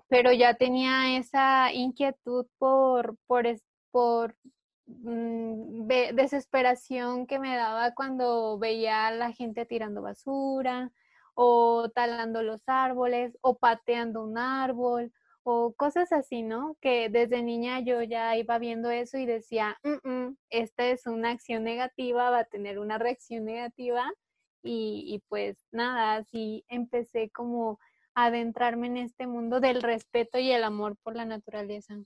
pero 0.09 0.31
ya 0.31 0.53
tenía 0.53 1.17
esa 1.17 1.73
inquietud 1.73 2.47
por, 2.59 3.17
por, 3.27 3.47
por 3.91 4.37
mm, 4.85 5.87
desesperación 5.87 7.27
que 7.27 7.39
me 7.39 7.57
daba 7.57 7.95
cuando 7.95 8.59
veía 8.59 9.07
a 9.07 9.11
la 9.13 9.33
gente 9.33 9.65
tirando 9.65 10.03
basura 10.03 10.93
o 11.33 11.89
talando 11.95 12.43
los 12.43 12.61
árboles 12.67 13.39
o 13.41 13.57
pateando 13.57 14.23
un 14.23 14.37
árbol 14.37 15.15
o 15.45 15.73
cosas 15.75 16.13
así, 16.13 16.43
¿no? 16.43 16.77
Que 16.81 17.09
desde 17.09 17.43
niña 17.43 17.81
yo 17.81 18.03
ya 18.03 18.37
iba 18.37 18.59
viendo 18.59 18.91
eso 18.91 19.19
y 19.19 19.27
decía, 19.27 19.79
esta 20.51 20.89
es 20.89 21.07
una 21.07 21.31
acción 21.31 21.65
negativa, 21.65 22.31
va 22.31 22.41
a 22.41 22.45
tener 22.45 22.79
una 22.79 22.99
reacción 22.99 23.45
negativa 23.45 24.11
y, 24.63 25.05
y 25.07 25.19
pues 25.29 25.59
nada, 25.73 26.15
así 26.15 26.65
empecé 26.69 27.31
como 27.31 27.79
a 28.15 28.27
adentrarme 28.27 28.87
en 28.89 28.99
este 28.99 29.27
mundo 29.27 29.61
del 29.61 29.83
respeto 29.83 30.39
y 30.39 30.53
el 30.53 30.65
amor 30.65 30.97
por 31.03 31.17
la 31.17 31.25
naturaleza. 31.25 31.97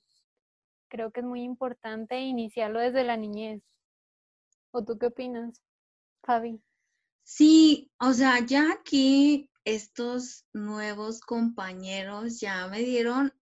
Creo 0.89 1.11
que 1.11 1.21
es 1.21 1.27
muy 1.27 1.43
importante 1.43 2.21
iniciarlo 2.21 2.81
desde 2.81 3.05
la 3.05 3.17
niñez. 3.17 3.63
¿O 4.71 4.85
tú 4.85 4.99
qué 4.99 5.07
opinas, 5.07 5.61
Fabi? 6.23 6.63
Sí, 7.25 7.91
o 7.99 8.13
sea, 8.13 8.39
ya 8.47 8.73
aquí 8.73 9.51
estos 9.67 10.47
nuevos 10.53 11.21
compañeros 11.21 12.39
ya 12.41 12.69
me 12.69 12.79
dieron, 12.79 13.35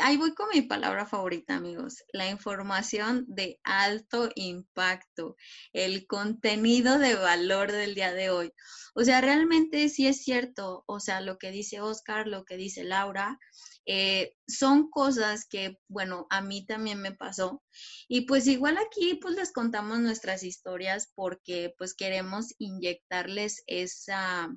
ahí 0.00 0.16
voy 0.16 0.34
con 0.34 0.48
mi 0.52 0.62
palabra 0.62 1.04
favorita, 1.04 1.56
amigos, 1.56 2.02
la 2.12 2.30
información 2.30 3.26
de 3.28 3.60
alto 3.62 4.30
impacto, 4.36 5.36
el 5.74 6.06
contenido 6.06 6.98
de 6.98 7.14
valor 7.14 7.72
del 7.72 7.94
día 7.94 8.14
de 8.14 8.30
hoy. 8.30 8.52
O 8.94 9.04
sea, 9.04 9.20
realmente 9.20 9.90
sí 9.90 10.06
es 10.06 10.22
cierto, 10.22 10.82
o 10.86 10.98
sea, 10.98 11.20
lo 11.20 11.36
que 11.36 11.50
dice 11.50 11.82
Oscar, 11.82 12.26
lo 12.26 12.46
que 12.46 12.56
dice 12.56 12.82
Laura, 12.82 13.38
eh, 13.84 14.34
son 14.48 14.88
cosas 14.90 15.46
que, 15.46 15.78
bueno, 15.88 16.26
a 16.30 16.40
mí 16.40 16.64
también 16.64 17.02
me 17.02 17.12
pasó. 17.12 17.62
Y 18.08 18.22
pues 18.22 18.46
igual 18.46 18.78
aquí 18.78 19.16
pues 19.20 19.34
les 19.36 19.52
contamos 19.52 20.00
nuestras 20.00 20.42
historias 20.42 21.12
porque 21.14 21.74
pues 21.76 21.94
queremos 21.94 22.54
inyectarles 22.58 23.62
esa, 23.66 24.48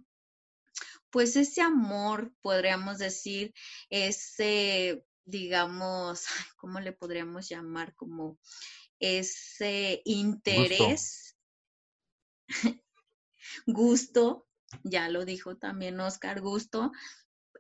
pues 1.10 1.36
ese 1.36 1.62
amor, 1.62 2.34
podríamos 2.42 2.98
decir, 2.98 3.54
ese, 3.90 5.04
digamos, 5.26 6.26
¿cómo 6.58 6.80
le 6.80 6.94
podríamos 6.94 7.50
llamar? 7.50 7.96
Como 7.96 8.40
ese 9.00 10.02
interés, 10.06 11.38
gusto, 13.66 14.48
ya 14.84 15.10
lo 15.10 15.26
dijo 15.26 15.58
también 15.58 16.00
Oscar, 16.00 16.42
gusto 16.42 16.92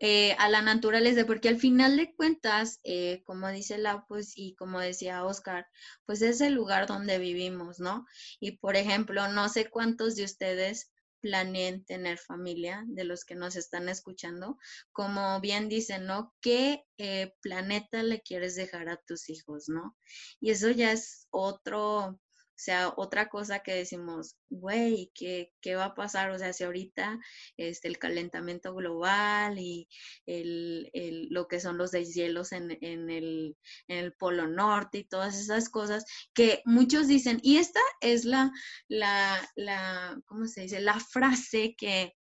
eh, 0.01 0.33
a 0.39 0.47
la 0.47 0.61
naturaleza, 0.61 1.25
porque 1.25 1.49
al 1.49 1.59
final 1.59 1.97
de 1.97 2.15
cuentas, 2.15 2.79
eh, 2.83 3.21
como 3.25 3.49
dice 3.49 3.77
la, 3.77 4.05
pues, 4.07 4.31
y 4.35 4.55
como 4.55 4.79
decía 4.79 5.25
Oscar, 5.25 5.67
pues 6.05 6.21
es 6.21 6.39
el 6.39 6.53
lugar 6.53 6.88
donde 6.88 7.17
vivimos, 7.17 7.79
¿no? 7.79 8.05
Y 8.39 8.57
por 8.59 8.77
ejemplo, 8.77 9.27
no 9.27 9.49
sé 9.49 9.69
cuántos 9.69 10.15
de 10.15 10.23
ustedes 10.23 10.89
planeen 11.21 11.85
tener 11.85 12.17
familia, 12.17 12.83
de 12.88 13.03
los 13.03 13.25
que 13.25 13.35
nos 13.35 13.55
están 13.55 13.89
escuchando, 13.89 14.57
como 14.91 15.39
bien 15.41 15.69
dicen, 15.69 16.05
¿no? 16.05 16.33
¿Qué 16.41 16.83
eh, 16.97 17.33
planeta 17.41 18.03
le 18.03 18.21
quieres 18.21 18.55
dejar 18.55 18.89
a 18.89 19.01
tus 19.05 19.29
hijos, 19.29 19.69
¿no? 19.69 19.95
Y 20.39 20.51
eso 20.51 20.69
ya 20.69 20.91
es 20.91 21.27
otro, 21.29 22.19
o 22.60 22.62
sea, 22.62 22.94
otra 22.98 23.30
cosa 23.30 23.60
que 23.60 23.74
decimos, 23.74 24.36
güey, 24.50 25.13
¿qué, 25.16 25.54
¿qué, 25.62 25.75
va 25.75 25.86
a 25.86 25.96
pasar? 25.96 26.30
O 26.32 26.38
sea, 26.38 26.51
si 26.51 26.66
ahorita 26.66 27.18
este, 27.56 27.88
el 27.88 27.98
calentamiento 27.98 28.75
global 28.75 29.58
y 29.58 29.88
el, 30.25 30.89
el, 30.92 31.30
lo 31.30 31.48
que 31.48 31.62
son 31.62 31.78
los 31.78 31.92
deshielos 31.92 32.51
en, 32.51 32.78
en, 32.82 33.10
el, 33.10 33.56
en 33.88 34.00
el 34.00 34.12
Polo 34.12 34.46
Norte 34.48 34.98
y 34.98 35.04
todas 35.06 35.39
esas 35.39 35.70
cosas 35.70 36.04
que 36.34 36.62
muchos 36.66 37.08
dicen, 37.08 37.39
y 37.44 37.60
esta 37.60 37.80
es 38.01 38.25
la, 38.25 38.51
la, 38.89 39.39
la 39.56 40.20
¿cómo 40.25 40.46
se 40.46 40.63
dice? 40.63 40.82
La 40.82 41.00
frase 41.00 41.75
que, 41.78 42.13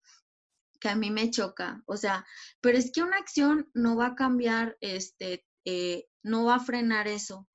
que 0.78 0.88
a 0.88 0.94
mí 0.94 1.10
me 1.10 1.32
choca. 1.32 1.82
O 1.86 1.96
sea, 1.96 2.24
pero 2.60 2.78
es 2.78 2.92
que 2.92 3.02
una 3.02 3.16
acción 3.16 3.68
no 3.74 3.96
va 3.96 4.06
a 4.06 4.14
cambiar, 4.14 4.76
este, 4.80 5.44
eh, 5.64 6.06
no 6.22 6.44
va 6.44 6.54
a 6.54 6.64
frenar 6.64 7.08
eso. 7.08 7.48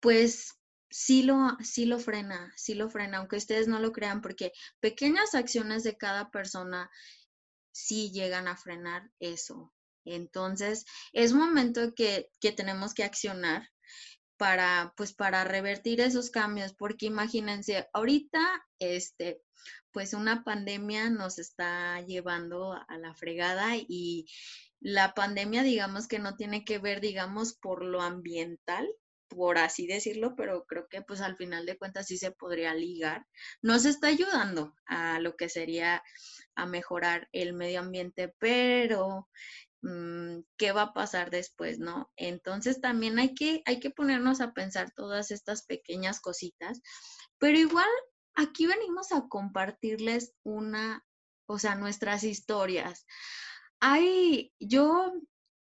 Pues 0.00 0.58
sí 0.92 1.22
lo, 1.22 1.56
sí 1.60 1.86
lo 1.86 1.98
frena, 1.98 2.52
sí 2.56 2.74
lo 2.74 2.88
frena, 2.88 3.18
aunque 3.18 3.36
ustedes 3.36 3.66
no 3.66 3.80
lo 3.80 3.92
crean, 3.92 4.20
porque 4.20 4.52
pequeñas 4.80 5.34
acciones 5.34 5.82
de 5.82 5.96
cada 5.96 6.30
persona 6.30 6.90
sí 7.72 8.12
llegan 8.12 8.46
a 8.46 8.56
frenar 8.56 9.10
eso. 9.18 9.72
Entonces, 10.04 10.84
es 11.12 11.32
momento 11.32 11.94
que, 11.94 12.28
que 12.40 12.52
tenemos 12.52 12.94
que 12.94 13.04
accionar 13.04 13.68
para, 14.36 14.92
pues, 14.96 15.14
para 15.14 15.44
revertir 15.44 16.00
esos 16.00 16.30
cambios, 16.30 16.74
porque 16.74 17.06
imagínense, 17.06 17.88
ahorita, 17.92 18.40
este, 18.78 19.40
pues 19.92 20.14
una 20.14 20.42
pandemia 20.42 21.10
nos 21.10 21.38
está 21.38 22.00
llevando 22.00 22.72
a 22.72 22.98
la 22.98 23.14
fregada 23.14 23.76
y 23.76 24.26
la 24.80 25.14
pandemia, 25.14 25.62
digamos 25.62 26.08
que 26.08 26.18
no 26.18 26.36
tiene 26.36 26.64
que 26.64 26.78
ver, 26.78 27.00
digamos, 27.00 27.54
por 27.54 27.84
lo 27.84 28.02
ambiental, 28.02 28.88
por 29.34 29.58
así 29.58 29.86
decirlo, 29.86 30.34
pero 30.36 30.64
creo 30.66 30.88
que 30.88 31.02
pues 31.02 31.20
al 31.20 31.36
final 31.36 31.66
de 31.66 31.78
cuentas 31.78 32.06
sí 32.06 32.18
se 32.18 32.30
podría 32.30 32.74
ligar. 32.74 33.26
Nos 33.62 33.84
está 33.84 34.08
ayudando 34.08 34.74
a 34.86 35.18
lo 35.20 35.36
que 35.36 35.48
sería 35.48 36.02
a 36.54 36.66
mejorar 36.66 37.28
el 37.32 37.52
medio 37.54 37.80
ambiente, 37.80 38.34
pero 38.38 39.28
mm, 39.82 40.40
¿qué 40.56 40.72
va 40.72 40.82
a 40.82 40.92
pasar 40.92 41.30
después, 41.30 41.78
no? 41.78 42.10
Entonces 42.16 42.80
también 42.80 43.18
hay 43.18 43.34
que, 43.34 43.62
hay 43.64 43.80
que 43.80 43.90
ponernos 43.90 44.40
a 44.40 44.52
pensar 44.52 44.92
todas 44.94 45.30
estas 45.30 45.64
pequeñas 45.64 46.20
cositas, 46.20 46.80
pero 47.38 47.58
igual 47.58 47.88
aquí 48.34 48.66
venimos 48.66 49.12
a 49.12 49.28
compartirles 49.28 50.34
una, 50.42 51.04
o 51.46 51.58
sea, 51.58 51.74
nuestras 51.74 52.24
historias. 52.24 53.06
Hay, 53.80 54.52
yo 54.60 55.12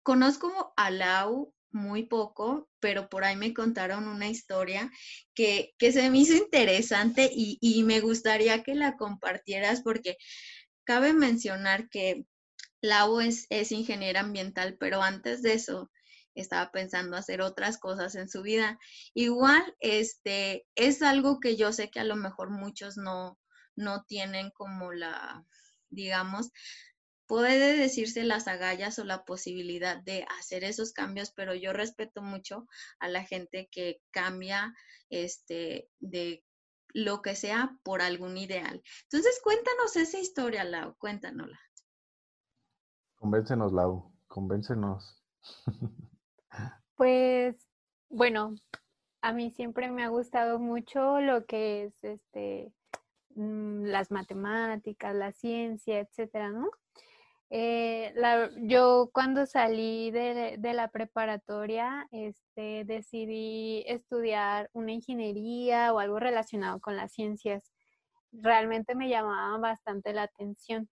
conozco 0.03 0.73
a 0.77 0.91
Lau 0.91 1.53
muy 1.71 2.05
poco, 2.07 2.69
pero 2.81 3.09
por 3.09 3.25
ahí 3.25 3.37
me 3.37 3.55
contaron 3.55 4.09
una 4.09 4.29
historia 4.29 4.91
que, 5.35 5.75
se 5.79 6.11
me 6.11 6.19
hizo 6.19 6.35
interesante 6.35 7.31
y, 7.33 7.83
me 7.85 8.01
gustaría 8.01 8.63
que 8.63 8.75
la 8.75 8.97
compartieras 8.97 9.83
porque 9.83 10.17
cabe 10.85 11.13
mencionar 11.13 11.89
que 11.89 12.25
Lau 12.81 13.21
es, 13.21 13.47
es 13.51 13.73
ingeniera 13.73 14.21
ambiental, 14.21 14.77
pero 14.79 15.03
antes 15.03 15.43
de 15.43 15.55
eso 15.55 15.91
estaba 16.35 16.71
pensando 16.71 17.17
hacer 17.17 17.41
otras 17.43 17.79
cosas 17.79 18.15
en 18.15 18.29
su 18.29 18.43
vida. 18.43 18.79
Igual, 19.15 19.63
este, 19.81 20.67
es 20.75 21.03
algo 21.03 21.41
que 21.41 21.57
yo 21.57 21.73
sé 21.73 21.91
que 21.91 22.01
a 22.01 22.05
lo 22.05 22.17
mejor 22.17 22.51
muchos 22.51 22.97
no, 22.97 23.39
no 23.77 24.05
tienen 24.05 24.51
como 24.51 24.93
la, 24.93 25.45
digamos, 25.91 26.51
puede 27.29 27.77
decirse 27.77 28.25
las 28.25 28.49
agallas 28.49 28.99
o 28.99 29.05
la 29.05 29.25
posibilidad 29.25 30.03
de 30.03 30.27
hacer 30.41 30.65
esos 30.65 30.93
cambios, 30.93 31.31
pero 31.31 31.55
yo 31.55 31.73
respeto 31.73 32.23
mucho 32.23 32.67
a 32.99 33.09
la 33.09 33.23
gente 33.23 33.69
que 33.71 34.01
cambia 34.11 34.75
este 35.11 35.89
de 36.01 36.43
lo 36.95 37.21
que 37.21 37.37
sea 37.37 37.79
por 37.85 38.01
algún 38.01 38.39
ideal. 38.39 38.83
Entonces, 39.03 39.41
cuéntanos 39.45 39.95
esa 39.97 40.19
historia, 40.19 40.65
Lau, 40.65 40.97
cuéntanosla. 40.97 41.61
Convéncenos, 43.15 43.73
Lau, 43.73 44.13
convéncenos. 44.27 45.23
Pues, 46.97 47.55
bueno, 48.09 48.57
a 49.23 49.33
mí 49.33 49.53
siempre 49.53 49.89
me 49.89 50.03
ha 50.03 50.09
gustado 50.09 50.59
mucho 50.59 51.21
lo 51.21 51.47
que 51.47 51.85
es 51.85 52.03
este 52.03 52.73
mm, 53.37 53.85
las 53.85 54.11
matemáticas, 54.11 55.15
la 55.15 55.31
ciencia, 55.31 56.01
etcétera, 56.01 56.51
¿no? 56.51 56.69
Eh, 57.51 58.15
yo 58.63 59.11
cuando 59.13 59.47
salí 59.47 60.11
de, 60.11 60.59
la 60.75 60.89
preparatoria, 60.89 62.07
este, 62.13 62.85
decidí 62.85 63.85
estudiar 63.87 64.69
una 64.73 64.93
ingeniería 64.93 65.93
o 65.93 65.99
algo 65.99 66.19
relacionado 66.19 66.81
con 66.81 66.97
las 66.97 67.13
ciencias. 67.13 67.73
Realmente 68.33 68.95
me 68.95 69.09
llamaba 69.09 69.59
bastante 69.59 70.13
la 70.13 70.25
atención. 70.25 70.89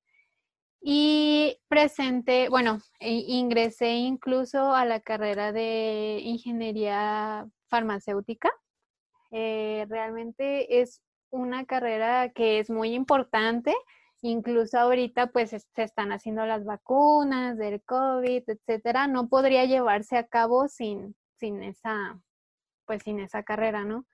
Y 0.81 1.59
presenté, 1.69 2.49
bueno, 2.49 2.81
ingresé 3.01 3.95
incluso 3.95 4.75
a 4.75 4.85
la 4.85 5.01
carrera 5.01 5.53
de 5.53 6.21
ingeniería 6.23 7.47
farmacéutica. 7.69 8.51
Eh, 9.31 9.87
realmente 9.89 10.81
es 10.81 11.03
una 11.31 11.65
carrera 11.67 12.31
que 12.31 12.61
es 12.61 12.71
muy 12.71 12.95
importante. 12.95 13.75
Incluso 14.23 14.79
ahorita 14.79 15.29
pues 15.29 15.51
se 15.51 15.83
están 15.83 16.13
haciendo 16.13 16.47
las 16.47 16.65
vacunas 16.65 17.57
del 17.59 17.83
COVID, 17.83 18.43
etcétera. 18.47 19.07
No 19.07 19.29
podría 19.29 19.65
llevarse 19.65 20.17
a 20.17 20.27
cabo 20.27 20.69
sin, 20.69 21.15
sin 21.39 21.63
esa, 21.63 22.21
pues 22.87 23.03
sin 23.03 23.21
esa 23.21 23.43
carrera, 23.43 23.85
¿no? 23.85 24.07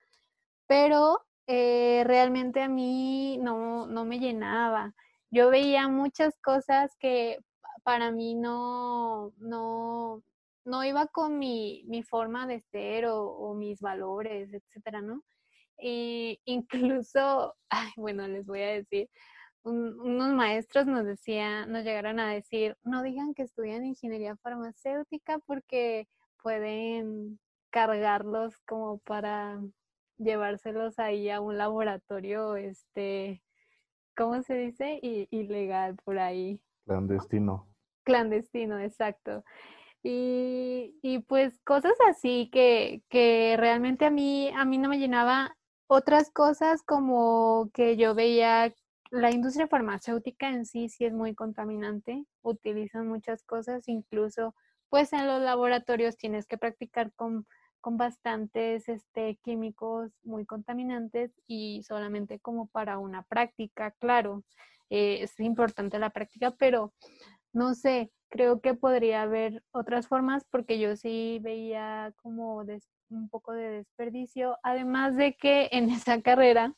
Pero 0.67 1.21
eh, 1.47 2.03
realmente 2.05 2.61
a 2.61 2.69
mí 2.69 3.37
no, 3.39 3.87
no 3.87 4.05
me 4.05 4.19
llenaba. 4.19 4.93
Yo 5.31 5.49
veía 5.49 5.87
muchas 5.87 6.37
cosas 6.39 6.95
que 6.99 7.39
para 7.83 8.11
mí 8.11 8.35
no, 8.35 9.33
no, 9.37 10.23
no 10.65 10.83
iba 10.83 11.07
con 11.07 11.39
mi, 11.39 11.83
mi 11.87 12.03
forma 12.03 12.47
de 12.47 12.61
ser 12.61 13.05
o, 13.07 13.53
mis 13.55 13.81
valores, 13.81 14.53
etcétera, 14.53 15.01
¿no? 15.01 15.23
Y 15.79 16.39
incluso, 16.45 17.55
ay, 17.69 17.91
bueno, 17.97 18.27
les 18.27 18.45
voy 18.45 18.61
a 18.61 18.71
decir, 18.73 19.09
unos 19.63 20.33
maestros 20.33 20.85
nos 20.85 21.05
decían, 21.05 21.71
nos 21.71 21.83
llegaron 21.83 22.19
a 22.19 22.33
decir, 22.33 22.77
no 22.83 23.01
digan 23.01 23.33
que 23.33 23.43
estudian 23.43 23.85
ingeniería 23.85 24.35
farmacéutica 24.37 25.39
porque 25.39 26.07
pueden 26.41 27.39
cargarlos 27.69 28.57
como 28.67 28.99
para 28.99 29.59
llevárselos 30.17 30.99
ahí 30.99 31.29
a 31.29 31.41
un 31.41 31.57
laboratorio, 31.57 32.55
este, 32.55 33.43
¿cómo 34.15 34.41
se 34.43 34.55
dice? 34.55 34.99
ilegal 35.01 35.95
por 36.03 36.19
ahí. 36.19 36.61
Clandestino. 36.85 37.67
Clandestino, 38.03 38.79
exacto. 38.79 39.43
Y, 40.03 40.97
y 41.01 41.19
pues 41.19 41.59
cosas 41.63 41.93
así 42.09 42.49
que, 42.51 43.03
que 43.09 43.55
realmente 43.57 44.05
a 44.05 44.11
mí, 44.11 44.51
a 44.55 44.65
mí 44.65 44.77
no 44.77 44.89
me 44.89 44.99
llenaba. 44.99 45.55
Otras 45.87 46.29
cosas 46.31 46.83
como 46.83 47.69
que 47.73 47.95
yo 47.95 48.13
veía 48.13 48.73
la 49.13 49.29
industria 49.29 49.67
farmacéutica 49.67 50.49
en 50.49 50.65
sí 50.65 50.89
sí 50.89 51.05
es 51.05 51.13
muy 51.13 51.35
contaminante, 51.35 52.25
utilizan 52.41 53.07
muchas 53.07 53.43
cosas, 53.43 53.87
incluso 53.87 54.55
pues 54.89 55.13
en 55.13 55.27
los 55.27 55.39
laboratorios 55.39 56.17
tienes 56.17 56.47
que 56.47 56.57
practicar 56.57 57.13
con, 57.13 57.45
con 57.79 57.95
bastantes 57.95 58.89
este, 58.89 59.37
químicos 59.43 60.11
muy 60.23 60.47
contaminantes 60.47 61.31
y 61.45 61.83
solamente 61.83 62.39
como 62.39 62.65
para 62.67 62.97
una 62.97 63.21
práctica, 63.21 63.91
claro, 63.99 64.43
eh, 64.89 65.19
es 65.21 65.39
importante 65.39 65.99
la 65.99 66.09
práctica, 66.09 66.49
pero 66.57 66.91
no 67.53 67.75
sé, 67.75 68.11
creo 68.29 68.61
que 68.61 68.73
podría 68.73 69.21
haber 69.21 69.63
otras 69.73 70.07
formas 70.07 70.43
porque 70.49 70.79
yo 70.79 70.95
sí 70.95 71.37
veía 71.43 72.15
como 72.17 72.65
un 73.09 73.29
poco 73.29 73.51
de 73.53 73.69
desperdicio, 73.69 74.57
además 74.63 75.15
de 75.15 75.35
que 75.35 75.69
en 75.71 75.91
esa 75.91 76.19
carrera 76.23 76.73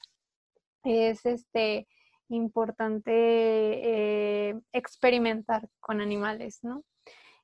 es 0.83 1.25
este 1.25 1.87
importante 2.29 3.11
eh, 3.11 4.59
experimentar 4.73 5.69
con 5.79 6.01
animales, 6.01 6.59
¿no? 6.63 6.83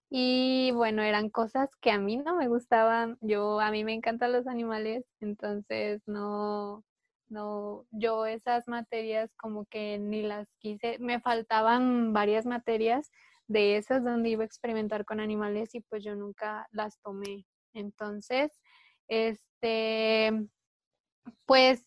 Y 0.09 0.71
bueno, 0.73 1.03
eran 1.03 1.29
cosas 1.29 1.69
que 1.81 1.91
a 1.91 1.97
mí 1.97 2.17
no 2.17 2.35
me 2.35 2.49
gustaban. 2.49 3.17
Yo, 3.21 3.61
a 3.61 3.71
mí 3.71 3.83
me 3.85 3.93
encantan 3.93 4.33
los 4.33 4.47
animales, 4.47 5.05
entonces 5.21 6.01
no, 6.05 6.83
no, 7.29 7.85
yo 7.91 8.25
esas 8.25 8.67
materias 8.67 9.31
como 9.37 9.65
que 9.65 9.97
ni 9.99 10.21
las 10.21 10.49
quise. 10.59 10.99
Me 10.99 11.21
faltaban 11.21 12.11
varias 12.13 12.45
materias 12.45 13.09
de 13.47 13.77
esas 13.77 14.03
donde 14.03 14.29
iba 14.29 14.43
a 14.43 14.45
experimentar 14.45 15.05
con 15.05 15.19
animales 15.21 15.73
y 15.75 15.81
pues 15.81 16.03
yo 16.03 16.15
nunca 16.15 16.67
las 16.71 16.99
tomé. 17.01 17.45
Entonces, 17.73 18.51
este, 19.07 20.31
pues 21.45 21.85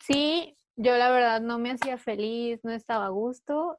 sí, 0.00 0.57
yo 0.78 0.96
la 0.96 1.10
verdad 1.10 1.40
no 1.40 1.58
me 1.58 1.72
hacía 1.72 1.98
feliz, 1.98 2.60
no 2.62 2.70
estaba 2.70 3.06
a 3.06 3.10
gusto 3.10 3.78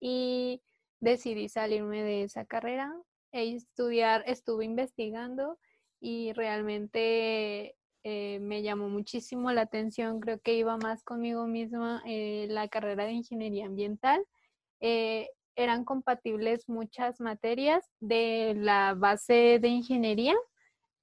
y 0.00 0.62
decidí 1.00 1.48
salirme 1.48 2.02
de 2.02 2.24
esa 2.24 2.44
carrera 2.44 2.92
e 3.30 3.54
estudiar, 3.54 4.24
estuve 4.26 4.64
investigando 4.64 5.58
y 6.00 6.32
realmente 6.32 7.76
eh, 8.02 8.40
me 8.40 8.62
llamó 8.62 8.88
muchísimo 8.88 9.52
la 9.52 9.62
atención, 9.62 10.18
creo 10.18 10.40
que 10.40 10.54
iba 10.54 10.76
más 10.76 11.04
conmigo 11.04 11.46
misma 11.46 12.02
eh, 12.04 12.46
la 12.50 12.66
carrera 12.68 13.04
de 13.04 13.12
ingeniería 13.12 13.66
ambiental. 13.66 14.26
Eh, 14.80 15.30
eran 15.56 15.84
compatibles 15.84 16.68
muchas 16.68 17.20
materias 17.20 17.88
de 18.00 18.54
la 18.56 18.94
base 18.94 19.60
de 19.60 19.68
ingeniería. 19.68 20.34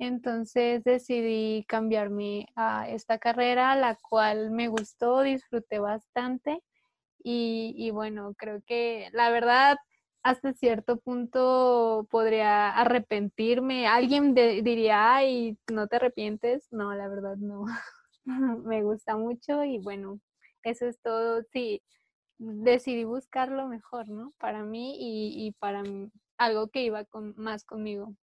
Entonces 0.01 0.83
decidí 0.83 1.63
cambiarme 1.67 2.47
a 2.55 2.89
esta 2.89 3.19
carrera, 3.19 3.75
la 3.75 3.95
cual 4.09 4.49
me 4.49 4.67
gustó, 4.67 5.21
disfruté 5.21 5.77
bastante 5.77 6.63
y, 7.23 7.91
bueno, 7.91 8.33
creo 8.35 8.63
que 8.65 9.09
la 9.13 9.29
verdad 9.29 9.77
hasta 10.23 10.53
cierto 10.53 10.97
punto 10.97 12.07
podría 12.09 12.71
arrepentirme. 12.71 13.85
Alguien 13.85 14.33
diría, 14.33 15.13
ay, 15.15 15.59
¿no 15.71 15.87
te 15.87 15.97
arrepientes? 15.97 16.67
No, 16.71 16.95
la 16.95 17.07
verdad 17.07 17.37
no. 17.37 17.65
me 18.65 18.81
gusta 18.81 19.17
mucho 19.17 19.63
y 19.63 19.77
bueno, 19.77 20.19
eso 20.63 20.87
es 20.87 20.99
todo. 21.01 21.43
Sí, 21.53 21.83
decidí 22.39 23.03
buscar 23.03 23.49
lo 23.49 23.67
mejor, 23.67 24.09
¿no? 24.09 24.33
Para 24.39 24.63
mí 24.63 24.95
y, 24.99 25.51
para 25.59 25.83
algo 26.39 26.69
que 26.69 26.85
iba 26.85 27.05
con, 27.05 27.35
más 27.37 27.65
conmigo. 27.65 28.15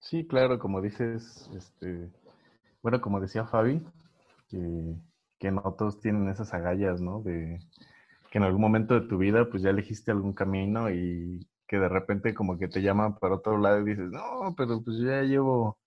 Sí, 0.00 0.26
claro, 0.26 0.58
como 0.58 0.80
dices, 0.80 1.50
este, 1.54 2.10
bueno, 2.82 3.00
como 3.00 3.20
decía 3.20 3.44
Fabi, 3.46 3.82
que, 4.48 5.50
no 5.50 5.62
todos 5.78 6.00
tienen 6.00 6.28
esas 6.28 6.54
agallas, 6.54 7.00
¿no? 7.00 7.20
De 7.22 7.58
que 8.30 8.38
en 8.38 8.44
algún 8.44 8.60
momento 8.60 8.94
de 8.94 9.08
tu 9.08 9.18
vida, 9.18 9.48
pues 9.50 9.62
ya 9.62 9.70
elegiste 9.70 10.10
algún 10.10 10.32
camino 10.34 10.90
y 10.90 11.46
que 11.66 11.78
de 11.78 11.88
repente 11.88 12.34
como 12.34 12.58
que 12.58 12.68
te 12.68 12.82
llaman 12.82 13.18
para 13.18 13.36
otro 13.36 13.58
lado 13.58 13.80
y 13.80 13.84
dices, 13.90 14.10
no, 14.10 14.54
pero 14.56 14.82
pues 14.82 14.98
ya 14.98 15.22
llevo 15.22 15.78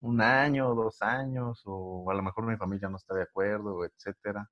un 0.00 0.20
año, 0.20 0.74
dos 0.74 1.02
años, 1.02 1.62
o 1.66 2.10
a 2.10 2.14
lo 2.14 2.22
mejor 2.22 2.46
mi 2.46 2.56
familia 2.56 2.88
no 2.88 2.96
está 2.96 3.14
de 3.14 3.22
acuerdo, 3.24 3.84
etcétera. 3.84 4.48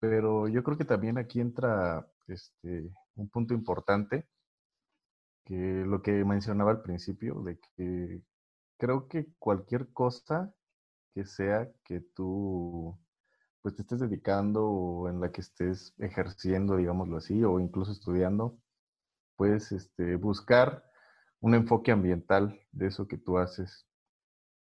Pero 0.00 0.48
yo 0.48 0.62
creo 0.64 0.78
que 0.78 0.84
también 0.84 1.18
aquí 1.18 1.40
entra 1.40 2.06
este, 2.28 2.90
un 3.16 3.28
punto 3.30 3.54
importante, 3.54 4.26
que 5.50 5.84
lo 5.84 6.00
que 6.00 6.24
mencionaba 6.24 6.70
al 6.70 6.82
principio, 6.82 7.42
de 7.42 7.58
que 7.58 8.22
creo 8.78 9.08
que 9.08 9.26
cualquier 9.40 9.92
cosa 9.92 10.54
que 11.12 11.24
sea 11.24 11.68
que 11.84 12.00
tú 12.14 12.96
pues 13.60 13.74
te 13.74 13.82
estés 13.82 13.98
dedicando 13.98 14.64
o 14.64 15.08
en 15.08 15.20
la 15.20 15.32
que 15.32 15.40
estés 15.40 15.92
ejerciendo, 15.98 16.76
digámoslo 16.76 17.16
así, 17.16 17.42
o 17.42 17.58
incluso 17.58 17.90
estudiando, 17.90 18.58
puedes 19.36 19.72
este, 19.72 20.14
buscar 20.14 20.84
un 21.40 21.54
enfoque 21.56 21.90
ambiental 21.90 22.60
de 22.70 22.86
eso 22.86 23.08
que 23.08 23.18
tú 23.18 23.38
haces. 23.38 23.88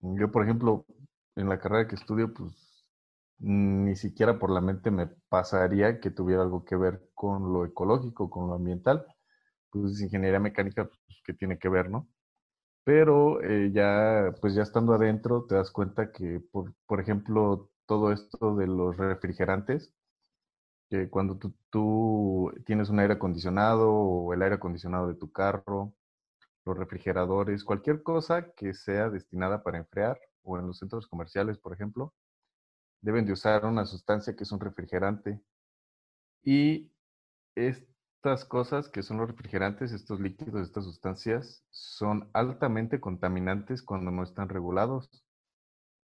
Yo, 0.02 0.32
por 0.32 0.44
ejemplo, 0.44 0.88
en 1.36 1.50
la 1.50 1.60
carrera 1.60 1.88
que 1.88 1.96
estudio, 1.96 2.34
pues 2.34 2.88
ni 3.38 3.96
siquiera 3.96 4.40
por 4.40 4.50
la 4.52 4.62
mente 4.62 4.90
me 4.90 5.06
pasaría 5.30 6.00
que 6.00 6.10
tuviera 6.10 6.42
algo 6.42 6.66
que 6.66 6.76
ver 6.76 7.10
con 7.14 7.54
lo 7.54 7.64
ecológico, 7.64 8.32
con 8.32 8.48
lo 8.48 8.56
ambiental. 8.56 9.06
Pues 9.72 10.02
ingeniería 10.02 10.40
mecánica, 10.40 10.86
pues, 10.86 11.22
que 11.26 11.34
tiene 11.34 11.60
que 11.60 11.70
ver, 11.70 11.90
¿no? 11.90 12.10
Pero 12.86 13.42
eh, 13.44 13.72
ya, 13.74 14.34
pues 14.42 14.56
ya 14.56 14.64
estando 14.64 14.94
adentro, 14.94 15.46
te 15.48 15.56
das 15.56 15.72
cuenta 15.72 16.12
que, 16.12 16.42
por, 16.52 16.76
por 16.88 17.02
ejemplo, 17.02 17.72
todo 17.88 18.12
esto 18.14 18.56
de 18.56 18.68
los 18.68 18.98
refrigerantes, 18.98 19.94
que 20.90 21.10
cuando 21.10 21.38
tú, 21.38 21.54
tú 21.70 22.52
tienes 22.66 22.90
un 22.90 23.00
aire 23.00 23.14
acondicionado 23.16 23.92
o 23.94 24.34
el 24.34 24.42
aire 24.42 24.56
acondicionado 24.56 25.08
de 25.08 25.16
tu 25.16 25.32
carro, 25.32 25.94
los 26.66 26.78
refrigeradores, 26.78 27.64
cualquier 27.66 28.04
cosa 28.04 28.52
que 28.54 28.74
sea 28.74 29.10
destinada 29.10 29.64
para 29.64 29.80
enfriar 29.80 30.20
o 30.44 30.58
en 30.60 30.68
los 30.68 30.80
centros 30.80 31.08
comerciales, 31.08 31.60
por 31.60 31.74
ejemplo, 31.74 32.14
deben 33.02 33.26
de 33.26 33.34
usar 33.34 33.66
una 33.66 33.86
sustancia 33.86 34.36
que 34.36 34.44
es 34.46 34.52
un 34.52 34.60
refrigerante. 34.62 35.42
Y 36.44 36.92
estas 38.20 38.44
cosas 38.44 38.90
que 38.90 39.02
son 39.02 39.18
los 39.18 39.30
refrigerantes, 39.30 39.94
estos 39.94 40.20
líquidos, 40.20 40.62
estas 40.62 40.84
sustancias, 40.84 41.64
son 41.70 42.30
altamente 42.34 43.00
contaminantes 43.00 43.82
cuando 43.82 44.12
no 44.12 44.24
están 44.24 44.50
regulados. 44.50 45.10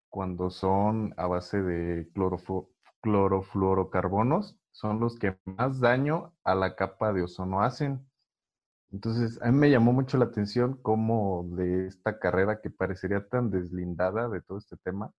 Cuando 0.09 0.49
son 0.49 1.13
a 1.15 1.27
base 1.27 1.61
de 1.61 2.11
clorofluorocarbonos, 3.01 4.57
son 4.71 4.99
los 4.99 5.17
que 5.17 5.37
más 5.45 5.79
daño 5.79 6.33
a 6.43 6.55
la 6.55 6.75
capa 6.75 7.13
de 7.13 7.23
ozono 7.23 7.61
hacen. 7.61 8.05
Entonces, 8.91 9.41
a 9.41 9.49
mí 9.49 9.57
me 9.57 9.71
llamó 9.71 9.93
mucho 9.93 10.17
la 10.17 10.25
atención 10.25 10.77
cómo 10.81 11.45
de 11.51 11.87
esta 11.87 12.19
carrera 12.19 12.59
que 12.59 12.69
parecería 12.69 13.29
tan 13.29 13.49
deslindada 13.49 14.27
de 14.27 14.41
todo 14.41 14.57
este 14.57 14.75
tema, 14.75 15.13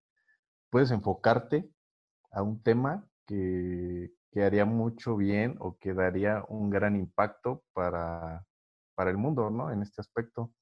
puedes 0.68 0.90
enfocarte 0.90 1.66
a 2.30 2.42
un 2.42 2.62
tema 2.62 3.08
que, 3.26 4.10
haría 4.37 4.64
mucho 4.64 5.16
bien 5.16 5.56
o 5.60 5.78
que 5.78 5.94
daría 5.94 6.44
un 6.48 6.68
gran 6.68 6.96
impacto 6.96 7.62
para, 7.72 8.44
para 8.96 9.10
el 9.10 9.16
mundo, 9.16 9.50
¿no? 9.50 9.70
En 9.70 9.82
este 9.82 10.00
aspecto. 10.00 10.52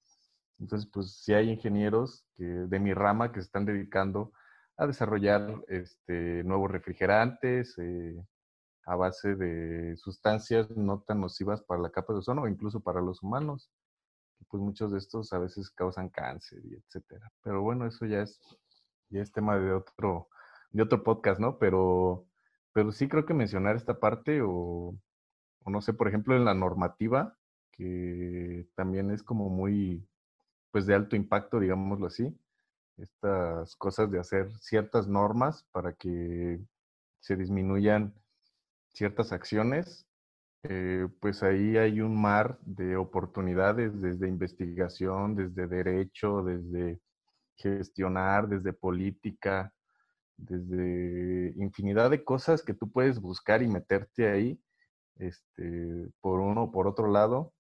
Entonces, 0.58 0.88
pues 0.92 1.16
si 1.22 1.32
hay 1.32 1.50
ingenieros 1.50 2.26
que, 2.34 2.44
de 2.44 2.78
mi 2.78 2.92
rama 2.94 3.32
que 3.32 3.40
se 3.40 3.46
están 3.46 3.64
dedicando 3.64 4.32
a 4.76 4.86
desarrollar 4.86 5.64
este, 5.68 6.44
nuevos 6.44 6.70
refrigerantes 6.70 7.76
eh, 7.78 8.22
a 8.84 8.96
base 8.96 9.34
de 9.36 9.96
sustancias 9.96 10.70
no 10.70 11.00
tan 11.00 11.20
nocivas 11.20 11.62
para 11.62 11.80
la 11.80 11.90
capa 11.90 12.12
de 12.12 12.20
ozono 12.20 12.42
o 12.42 12.48
incluso 12.48 12.80
para 12.80 13.00
los 13.00 13.22
humanos. 13.22 13.70
Pues 14.48 14.62
muchos 14.62 14.90
de 14.92 14.98
estos 14.98 15.32
a 15.32 15.38
veces 15.38 15.70
causan 15.70 16.08
cáncer 16.08 16.60
y 16.64 16.74
etcétera. 16.74 17.30
Pero 17.42 17.62
bueno, 17.62 17.86
eso 17.86 18.06
ya 18.06 18.22
es, 18.22 18.40
ya 19.08 19.22
es 19.22 19.32
tema 19.32 19.56
de 19.58 19.72
otro, 19.72 20.28
de 20.70 20.82
otro 20.82 21.02
podcast, 21.02 21.40
¿no? 21.40 21.58
Pero, 21.58 22.26
pero 22.72 22.92
sí 22.92 23.08
creo 23.08 23.26
que 23.26 23.34
mencionar 23.34 23.76
esta 23.76 23.98
parte 24.00 24.40
o, 24.42 24.96
no 25.66 25.80
sé, 25.80 25.92
por 25.94 26.08
ejemplo, 26.08 26.36
en 26.36 26.44
la 26.44 26.54
normativa, 26.54 27.36
que 27.72 28.66
también 28.74 29.10
es 29.10 29.22
como 29.22 29.48
muy, 29.48 30.06
pues 30.70 30.86
de 30.86 30.94
alto 30.94 31.16
impacto, 31.16 31.60
digámoslo 31.60 32.06
así, 32.06 32.36
estas 32.96 33.76
cosas 33.76 34.10
de 34.10 34.20
hacer 34.20 34.50
ciertas 34.60 35.08
normas 35.08 35.64
para 35.72 35.92
que 35.94 36.60
se 37.20 37.36
disminuyan 37.36 38.14
ciertas 38.92 39.32
acciones, 39.32 40.06
eh, 40.64 41.08
pues 41.20 41.42
ahí 41.42 41.76
hay 41.76 42.00
un 42.00 42.20
mar 42.20 42.58
de 42.62 42.96
oportunidades 42.96 44.00
desde 44.00 44.28
investigación, 44.28 45.34
desde 45.34 45.66
derecho, 45.66 46.42
desde 46.42 47.00
gestionar, 47.56 48.48
desde 48.48 48.72
política, 48.72 49.72
desde 50.42 51.54
infinidad 51.56 52.10
de 52.10 52.24
cosas 52.24 52.62
que 52.62 52.74
tú 52.74 52.90
puedes 52.90 53.20
buscar 53.20 53.62
y 53.62 53.68
meterte 53.68 54.28
ahí, 54.30 54.60
este, 55.16 56.10
por 56.20 56.40
uno 56.40 56.64
o 56.64 56.72
por 56.72 56.86
otro 56.88 57.08
lado, 57.08 57.54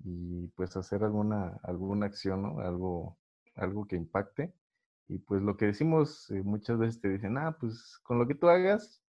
y 0.00 0.48
pues 0.48 0.76
hacer 0.76 1.04
alguna, 1.04 1.58
alguna 1.62 2.06
acción, 2.06 2.42
¿no? 2.42 2.60
Algo, 2.60 3.18
algo 3.54 3.86
que 3.86 3.96
impacte. 3.96 4.54
Y 5.08 5.18
pues 5.18 5.42
lo 5.42 5.56
que 5.56 5.66
decimos, 5.66 6.30
eh, 6.30 6.42
muchas 6.42 6.78
veces 6.78 7.00
te 7.00 7.08
dicen, 7.10 7.36
ah, 7.38 7.56
pues 7.60 7.98
con 8.02 8.18
lo 8.18 8.26
que 8.26 8.34
tú 8.34 8.48
hagas, 8.48 9.02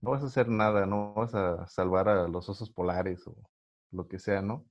no 0.00 0.10
vas 0.12 0.22
a 0.22 0.26
hacer 0.26 0.48
nada, 0.48 0.86
no 0.86 1.14
vas 1.14 1.34
a 1.34 1.66
salvar 1.66 2.08
a 2.08 2.28
los 2.28 2.48
osos 2.48 2.70
polares 2.70 3.26
o 3.26 3.36
lo 3.90 4.08
que 4.08 4.18
sea, 4.18 4.42
¿no? 4.42 4.66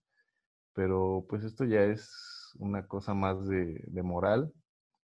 Pero 0.73 1.25
pues 1.29 1.43
esto 1.43 1.65
ya 1.65 1.83
es 1.83 2.53
una 2.59 2.87
cosa 2.87 3.13
más 3.13 3.47
de, 3.47 3.83
de 3.87 4.03
moral, 4.03 4.53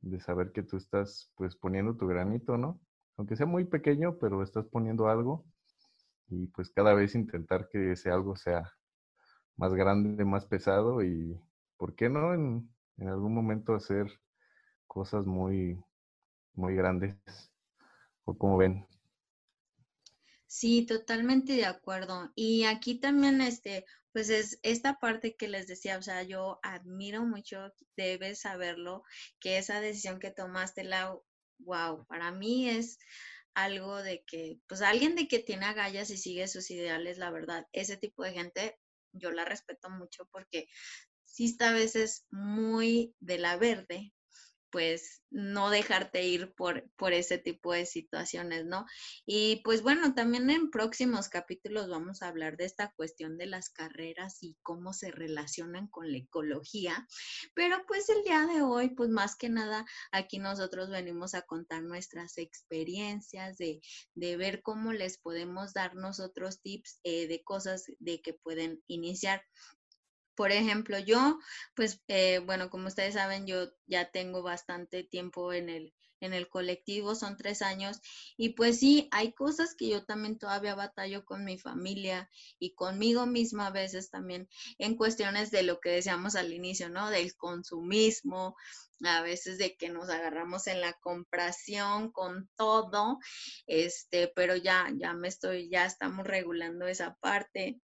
de 0.01 0.19
saber 0.19 0.51
que 0.51 0.63
tú 0.63 0.77
estás 0.77 1.31
pues 1.35 1.55
poniendo 1.55 1.95
tu 1.95 2.07
granito, 2.07 2.57
¿no? 2.57 2.79
Aunque 3.17 3.35
sea 3.35 3.45
muy 3.45 3.65
pequeño, 3.65 4.17
pero 4.19 4.43
estás 4.43 4.65
poniendo 4.67 5.07
algo 5.07 5.45
y 6.29 6.47
pues 6.47 6.69
cada 6.69 6.93
vez 6.93 7.15
intentar 7.15 7.67
que 7.69 7.91
ese 7.93 8.12
algo 8.12 8.35
sea 8.35 8.71
más 9.57 9.73
grande, 9.73 10.23
más 10.23 10.45
pesado 10.45 11.03
y, 11.03 11.39
¿por 11.77 11.95
qué 11.95 12.09
no? 12.09 12.33
En, 12.33 12.69
en 12.97 13.09
algún 13.09 13.33
momento 13.33 13.73
hacer 13.73 14.07
cosas 14.88 15.25
muy, 15.25 15.83
muy 16.53 16.75
grandes. 16.75 17.17
¿O 18.25 18.38
como 18.38 18.57
ven? 18.57 18.85
Sí, 20.45 20.85
totalmente 20.85 21.53
de 21.53 21.65
acuerdo. 21.65 22.31
Y 22.35 22.63
aquí 22.63 22.99
también, 22.99 23.41
este, 23.41 23.85
pues 24.13 24.30
es 24.30 24.60
esta 24.63 25.00
parte 25.00 25.36
que 25.36 25.48
les 25.48 25.67
decía, 25.67 25.98
o 25.98 26.02
sea, 26.02 26.24
yo 26.24 26.60
admiro 26.63 27.24
mucho, 27.24 27.74
debes 27.95 28.41
saberlo, 28.41 29.04
que 29.39 29.58
esa 29.58 29.82
decisión 29.82 30.19
que 30.19 30.32
tomaste, 30.32 30.84
la, 30.84 31.15
wow, 31.60 32.06
para 32.08 32.32
mí 32.32 32.69
es 32.69 32.98
algo 33.54 34.02
de 34.02 34.24
que, 34.26 34.60
pues 34.67 34.82
alguien 34.82 35.15
de 35.15 35.28
que 35.28 35.39
tiene 35.39 35.65
agallas 35.65 36.10
y 36.10 36.17
sigue 36.17 36.48
sus 36.48 36.72
ideales, 36.72 37.17
la 37.17 37.32
verdad, 37.32 37.67
ese 37.74 37.98
tipo 37.98 38.24
de 38.24 38.34
gente 38.34 38.80
yo 39.13 39.32
la 39.32 39.45
respeto 39.45 39.89
mucho 39.89 40.28
porque 40.32 40.67
sí 41.26 41.45
está 41.45 41.69
a 41.69 41.74
veces 41.74 42.26
muy 42.30 43.15
de 43.19 43.38
la 43.38 43.58
verde, 43.58 44.13
pues 44.71 45.23
no 45.32 45.69
dejarte 45.69 46.25
ir 46.25 46.53
por, 46.55 46.89
por 46.95 47.13
ese 47.13 47.38
tipo 47.38 47.73
de 47.73 47.86
situaciones, 47.86 48.65
¿no? 48.65 48.86
Y 49.25 49.62
pues 49.63 49.82
bueno, 49.84 50.15
también 50.15 50.49
en 50.49 50.71
próximos 50.71 51.29
capítulos 51.29 51.89
vamos 51.89 52.21
a 52.21 52.27
hablar 52.27 52.58
de 52.58 52.65
esta 52.65 52.91
cuestión 52.95 53.38
de 53.38 53.45
las 53.45 53.69
carreras 53.69 54.41
y 54.41 54.58
cómo 54.63 54.93
se 54.93 55.12
relacionan 55.12 55.88
con 55.88 56.12
la 56.12 56.17
ecología, 56.17 57.08
pero 57.53 57.77
pues 57.88 58.10
el 58.10 58.23
día 58.23 58.45
de 58.45 58.62
hoy, 58.62 58.89
pues 58.89 59.10
más 59.10 59.36
que 59.36 59.49
nada, 59.49 59.86
aquí 60.12 60.39
nosotros 60.39 60.89
venimos 60.89 61.36
a 61.36 61.43
contar 61.43 61.84
nuestras 61.84 62.38
experiencias, 62.38 63.58
de, 63.58 63.82
de 64.15 64.38
ver 64.38 64.62
cómo 64.62 64.93
les 64.93 65.17
podemos 65.19 65.73
dar 65.73 65.95
nosotros 65.95 66.62
tips 66.62 66.99
eh, 67.03 67.27
de 67.27 67.43
cosas 67.43 67.86
de 67.99 68.21
que 68.21 68.34
pueden 68.34 68.82
iniciar 68.88 69.43
por 70.39 70.54
ejemplo, 70.54 70.97
yo, 70.99 71.38
pues, 71.75 72.02
eh, 72.08 72.39
bueno, 72.39 72.69
como 72.69 72.88
ustedes 72.88 73.15
saben, 73.15 73.45
yo 73.45 73.73
ya 73.88 74.10
tengo 74.10 74.41
bastante 74.41 75.04
tiempo 75.04 75.52
en 75.52 75.67
el, 75.67 75.93
en 76.21 76.34
el 76.34 76.47
colectivo, 76.47 77.13
son 77.13 77.36
tres 77.36 77.62
años, 77.62 77.99
y 78.38 78.54
pues 78.54 78.80
sí, 78.80 79.10
hay 79.12 79.34
cosas 79.34 79.75
que 79.75 79.89
yo 79.89 80.06
también 80.06 80.38
todavía 80.38 80.75
batallo 80.75 81.25
con 81.25 81.43
mi 81.43 81.58
familia 81.58 82.30
y 82.58 82.73
conmigo 82.73 83.25
misma 83.25 83.67
a 83.67 83.71
veces 83.71 84.12
también 84.12 84.47
en 84.78 84.95
cuestiones 84.95 85.52
de 85.52 85.63
lo 85.63 85.82
que 85.82 85.89
decíamos 85.89 86.38
al 86.38 86.54
inicio, 86.54 86.88
¿no? 86.88 87.10
Del 87.10 87.36
consumismo, 87.36 88.56
a 89.04 89.21
veces 89.21 89.58
de 89.58 89.75
que 89.75 89.89
nos 89.89 90.08
agarramos 90.10 90.67
en 90.67 90.80
la 90.80 90.93
compración 91.02 92.13
con 92.13 92.49
todo, 92.56 93.19
este, 93.67 94.32
pero 94.34 94.56
ya, 94.56 94.88
ya 94.95 95.13
me 95.13 95.28
estoy, 95.28 95.69
ya 95.69 95.86
estamos 95.86 96.25
regulando 96.25 96.88
esa 96.88 97.15
parte. 97.15 97.82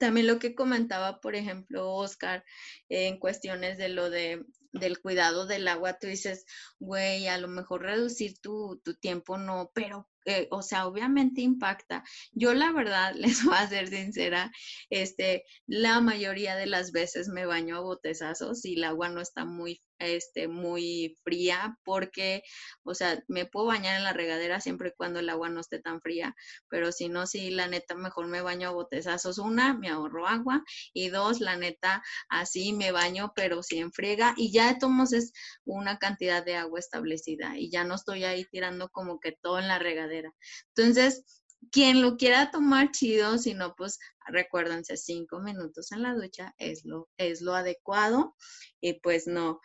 También 0.00 0.26
lo 0.26 0.38
que 0.38 0.54
comentaba, 0.54 1.20
por 1.20 1.34
ejemplo, 1.34 1.92
Oscar, 1.92 2.42
en 2.88 3.18
cuestiones 3.18 3.76
de 3.76 3.90
lo 3.90 4.08
de 4.08 4.46
del 4.72 5.00
cuidado 5.00 5.46
del 5.46 5.68
agua, 5.68 5.98
tú 5.98 6.06
dices, 6.06 6.44
güey, 6.78 7.28
a 7.28 7.38
lo 7.38 7.48
mejor 7.48 7.82
reducir 7.82 8.38
tu, 8.40 8.80
tu 8.84 8.94
tiempo 8.94 9.38
no, 9.38 9.70
pero 9.74 10.08
eh, 10.26 10.48
o 10.50 10.62
sea, 10.62 10.86
obviamente 10.86 11.40
impacta. 11.40 12.04
Yo 12.32 12.52
la 12.54 12.72
verdad, 12.72 13.14
les 13.16 13.44
voy 13.44 13.54
a 13.56 13.68
ser 13.68 13.88
sincera, 13.88 14.52
este, 14.90 15.44
la 15.66 16.00
mayoría 16.00 16.56
de 16.56 16.66
las 16.66 16.92
veces 16.92 17.28
me 17.28 17.46
baño 17.46 17.76
a 17.76 17.80
botezazos 17.80 18.64
y 18.64 18.74
el 18.74 18.84
agua 18.84 19.08
no 19.08 19.20
está 19.20 19.44
muy, 19.44 19.82
este, 19.98 20.48
muy 20.48 21.16
fría 21.24 21.76
porque, 21.84 22.42
o 22.84 22.94
sea, 22.94 23.22
me 23.28 23.46
puedo 23.46 23.66
bañar 23.66 23.96
en 23.96 24.04
la 24.04 24.12
regadera 24.12 24.60
siempre 24.60 24.90
y 24.90 24.92
cuando 24.96 25.20
el 25.20 25.28
agua 25.28 25.48
no 25.50 25.60
esté 25.60 25.80
tan 25.80 26.00
fría, 26.00 26.34
pero 26.68 26.92
si 26.92 27.08
no, 27.08 27.26
sí, 27.26 27.50
la 27.50 27.66
neta, 27.68 27.94
mejor 27.94 28.26
me 28.26 28.42
baño 28.42 28.68
a 28.68 28.72
botezazos. 28.72 29.38
Una, 29.38 29.74
me 29.74 29.88
ahorro 29.88 30.26
agua 30.26 30.62
y 30.92 31.08
dos, 31.08 31.40
la 31.40 31.56
neta, 31.56 32.02
así 32.28 32.72
me 32.72 32.92
baño, 32.92 33.32
pero 33.34 33.62
si 33.62 33.78
enfriega 33.78 34.34
y 34.36 34.52
ya 34.52 34.59
tomos 34.78 35.12
es 35.12 35.32
una 35.64 35.98
cantidad 35.98 36.44
de 36.44 36.56
agua 36.56 36.78
establecida 36.78 37.58
y 37.58 37.70
ya 37.70 37.84
no 37.84 37.94
estoy 37.94 38.24
ahí 38.24 38.44
tirando 38.50 38.88
como 38.90 39.20
que 39.20 39.32
todo 39.40 39.58
en 39.58 39.68
la 39.68 39.78
regadera 39.78 40.34
entonces, 40.76 41.42
quien 41.70 42.02
lo 42.02 42.16
quiera 42.16 42.50
tomar 42.50 42.90
chido, 42.90 43.38
si 43.38 43.54
no, 43.54 43.74
pues 43.76 43.98
recuérdense, 44.26 44.96
cinco 44.96 45.40
minutos 45.40 45.92
en 45.92 46.02
la 46.02 46.14
ducha 46.14 46.54
es 46.58 46.84
lo, 46.84 47.08
es 47.18 47.42
lo 47.42 47.54
adecuado 47.54 48.34
y 48.80 48.94
pues 49.00 49.26
no, 49.26 49.60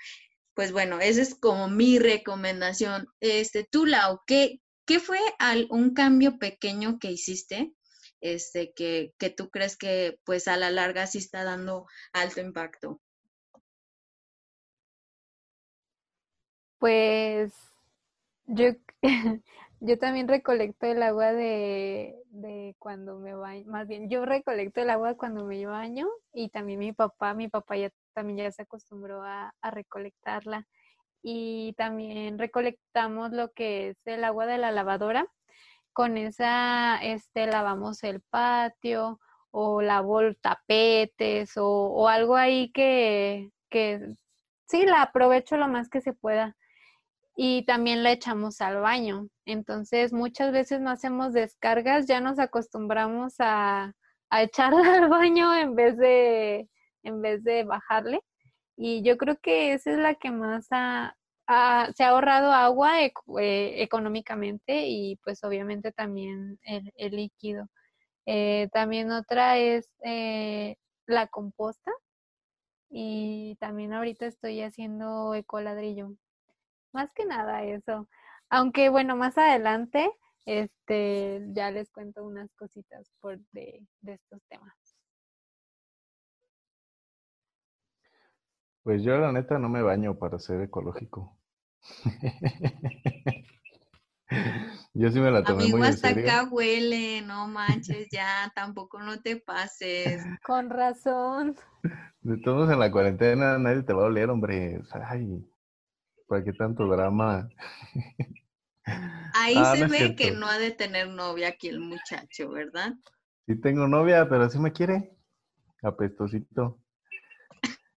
pues 0.53 0.71
bueno, 0.71 0.99
esa 0.99 1.21
es 1.21 1.35
como 1.35 1.69
mi 1.69 1.99
recomendación. 1.99 3.07
Este, 3.19 3.67
tú, 3.69 3.85
Lau, 3.85 4.21
¿qué, 4.27 4.61
qué 4.85 4.99
fue 4.99 5.19
un 5.69 5.93
cambio 5.93 6.37
pequeño 6.37 6.99
que 6.99 7.11
hiciste? 7.11 7.73
Este, 8.21 8.73
que, 8.75 9.13
que 9.19 9.29
tú 9.29 9.49
crees 9.49 9.77
que 9.77 10.19
pues 10.25 10.47
a 10.47 10.57
la 10.57 10.71
larga 10.71 11.07
sí 11.07 11.19
está 11.19 11.43
dando 11.43 11.85
alto 12.13 12.41
impacto. 12.41 13.01
Pues 16.79 17.53
yo 18.47 18.71
Yo 19.81 19.99
también 19.99 20.27
recolecto 20.27 20.87
el 20.87 21.03
agua 21.03 21.33
de, 21.33 22.15
de 22.29 22.75
cuando 22.79 23.19
me 23.19 23.35
baño, 23.35 23.65
más 23.67 23.87
bien 23.87 24.09
yo 24.09 24.25
recolecto 24.25 24.81
el 24.81 24.89
agua 24.89 25.15
cuando 25.15 25.45
me 25.45 25.65
baño 25.67 26.07
y 26.33 26.49
también 26.49 26.79
mi 26.79 26.93
papá, 26.93 27.33
mi 27.33 27.49
papá 27.49 27.77
ya 27.77 27.91
también 28.13 28.37
ya 28.39 28.51
se 28.51 28.63
acostumbró 28.63 29.21
a, 29.23 29.53
recolectarla 29.61 30.65
y 31.21 31.73
también 31.77 32.39
recolectamos 32.39 33.31
lo 33.31 33.51
que 33.51 33.89
es 33.89 33.97
el 34.05 34.23
agua 34.23 34.45
de 34.47 34.57
la 34.57 34.71
lavadora. 34.71 35.27
Con 35.93 36.17
esa 36.17 36.99
este, 37.03 37.47
lavamos 37.47 38.03
el 38.03 38.21
patio 38.21 39.19
o 39.51 39.81
lavo 39.81 40.33
tapetes 40.41 41.57
o, 41.57 41.67
o 41.67 42.07
algo 42.07 42.35
ahí 42.37 42.71
que, 42.71 43.51
que 43.69 44.15
sí, 44.67 44.85
la 44.85 45.03
aprovecho 45.03 45.57
lo 45.57 45.67
más 45.67 45.89
que 45.89 46.01
se 46.01 46.13
pueda 46.13 46.55
y 47.35 47.65
también 47.65 48.03
la 48.03 48.11
echamos 48.11 48.61
al 48.61 48.79
baño. 48.81 49.27
Entonces, 49.45 50.13
muchas 50.13 50.51
veces 50.51 50.81
no 50.81 50.89
hacemos 50.91 51.33
descargas, 51.33 52.07
ya 52.07 52.21
nos 52.21 52.39
acostumbramos 52.39 53.35
a, 53.39 53.93
a 54.29 54.43
echarla 54.43 54.81
al 55.03 55.09
baño 55.09 55.55
en 55.55 55.75
vez 55.75 55.97
de 55.97 56.69
en 57.05 57.21
vez 57.21 57.43
de 57.43 57.63
bajarle. 57.63 58.21
Y 58.77 59.03
yo 59.03 59.17
creo 59.17 59.37
que 59.41 59.73
esa 59.73 59.91
es 59.91 59.97
la 59.99 60.15
que 60.15 60.31
más 60.31 60.67
ha, 60.71 61.15
se 61.95 62.03
ha 62.03 62.09
ahorrado 62.09 62.51
agua 62.51 63.01
eh, 63.03 63.13
económicamente 63.83 64.87
y 64.87 65.17
pues 65.23 65.43
obviamente 65.43 65.91
también 65.91 66.59
el, 66.63 66.91
líquido. 67.15 67.67
Eh, 68.25 68.69
también 68.73 69.11
otra 69.11 69.57
es 69.59 69.89
eh, 70.03 70.77
la 71.07 71.27
composta 71.27 71.91
y 72.89 73.55
también 73.59 73.93
ahorita 73.93 74.25
estoy 74.27 74.61
haciendo 74.61 75.35
ecoladrillo. 75.35 76.15
Más 76.95 77.11
que 77.13 77.25
nada 77.25 77.61
eso. 77.63 78.07
Aunque 78.49 78.87
bueno, 78.87 79.17
más 79.17 79.37
adelante 79.37 80.09
este 80.45 81.41
ya 81.53 81.69
les 81.69 81.91
cuento 81.91 82.23
unas 82.23 82.49
cositas 82.53 83.11
por 83.19 83.37
de, 83.51 83.85
de 83.99 84.13
estos 84.13 84.41
temas. 84.47 84.73
Pues 88.83 89.03
yo 89.03 89.17
la 89.17 89.33
neta 89.33 89.59
no 89.59 89.67
me 89.67 89.81
baño 89.81 90.17
para 90.17 90.39
ser 90.39 90.61
ecológico. 90.61 91.37
Yo 94.93 95.11
sí 95.11 95.19
me 95.19 95.29
la 95.29 95.43
tomé 95.43 95.63
Amigo, 95.63 95.77
muy 95.77 95.87
en 95.87 95.93
hasta 95.93 96.09
serio. 96.09 96.23
acá 96.25 96.49
huele, 96.49 97.21
no 97.21 97.47
manches, 97.47 98.07
ya, 98.09 98.51
tampoco 98.55 98.99
no 99.01 99.21
te 99.21 99.35
pases. 99.35 100.23
Con 100.45 100.69
razón. 100.69 101.55
De 102.21 102.37
todos 102.37 102.71
en 102.71 102.79
la 102.79 102.91
cuarentena 102.91 103.57
nadie 103.59 103.83
te 103.83 103.93
va 103.93 104.03
a 104.03 104.05
oler, 104.05 104.29
hombre. 104.29 104.81
Ay, 105.07 105.45
¿para 106.35 106.43
qué 106.43 106.51
tanto 106.51 106.85
drama? 106.87 107.47
Ahí 109.35 109.55
Ah, 109.57 109.73
se 109.75 109.85
no 109.85 109.89
ve 109.89 110.15
que 110.17 110.31
no 110.31 110.47
ha 110.47 110.57
de 110.57 110.71
tener 110.71 111.07
novia 111.07 111.47
aquí 111.49 111.69
el 111.69 111.79
muchacho, 111.79 112.49
¿verdad? 112.49 112.93
Sí 113.47 113.55
tengo 113.61 113.87
novia, 113.87 114.27
pero 114.27 114.49
sí 114.49 114.59
me 114.59 114.73
quiere. 114.73 115.11
Apestosito. 115.81 116.77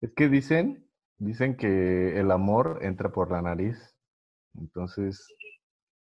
Es 0.01 0.11
que 0.13 0.27
dicen, 0.27 0.85
dicen 1.17 1.55
que 1.55 2.19
el 2.19 2.29
amor 2.29 2.79
entra 2.81 3.09
por 3.09 3.31
la 3.31 3.41
nariz. 3.41 3.77
Entonces, 4.53 5.25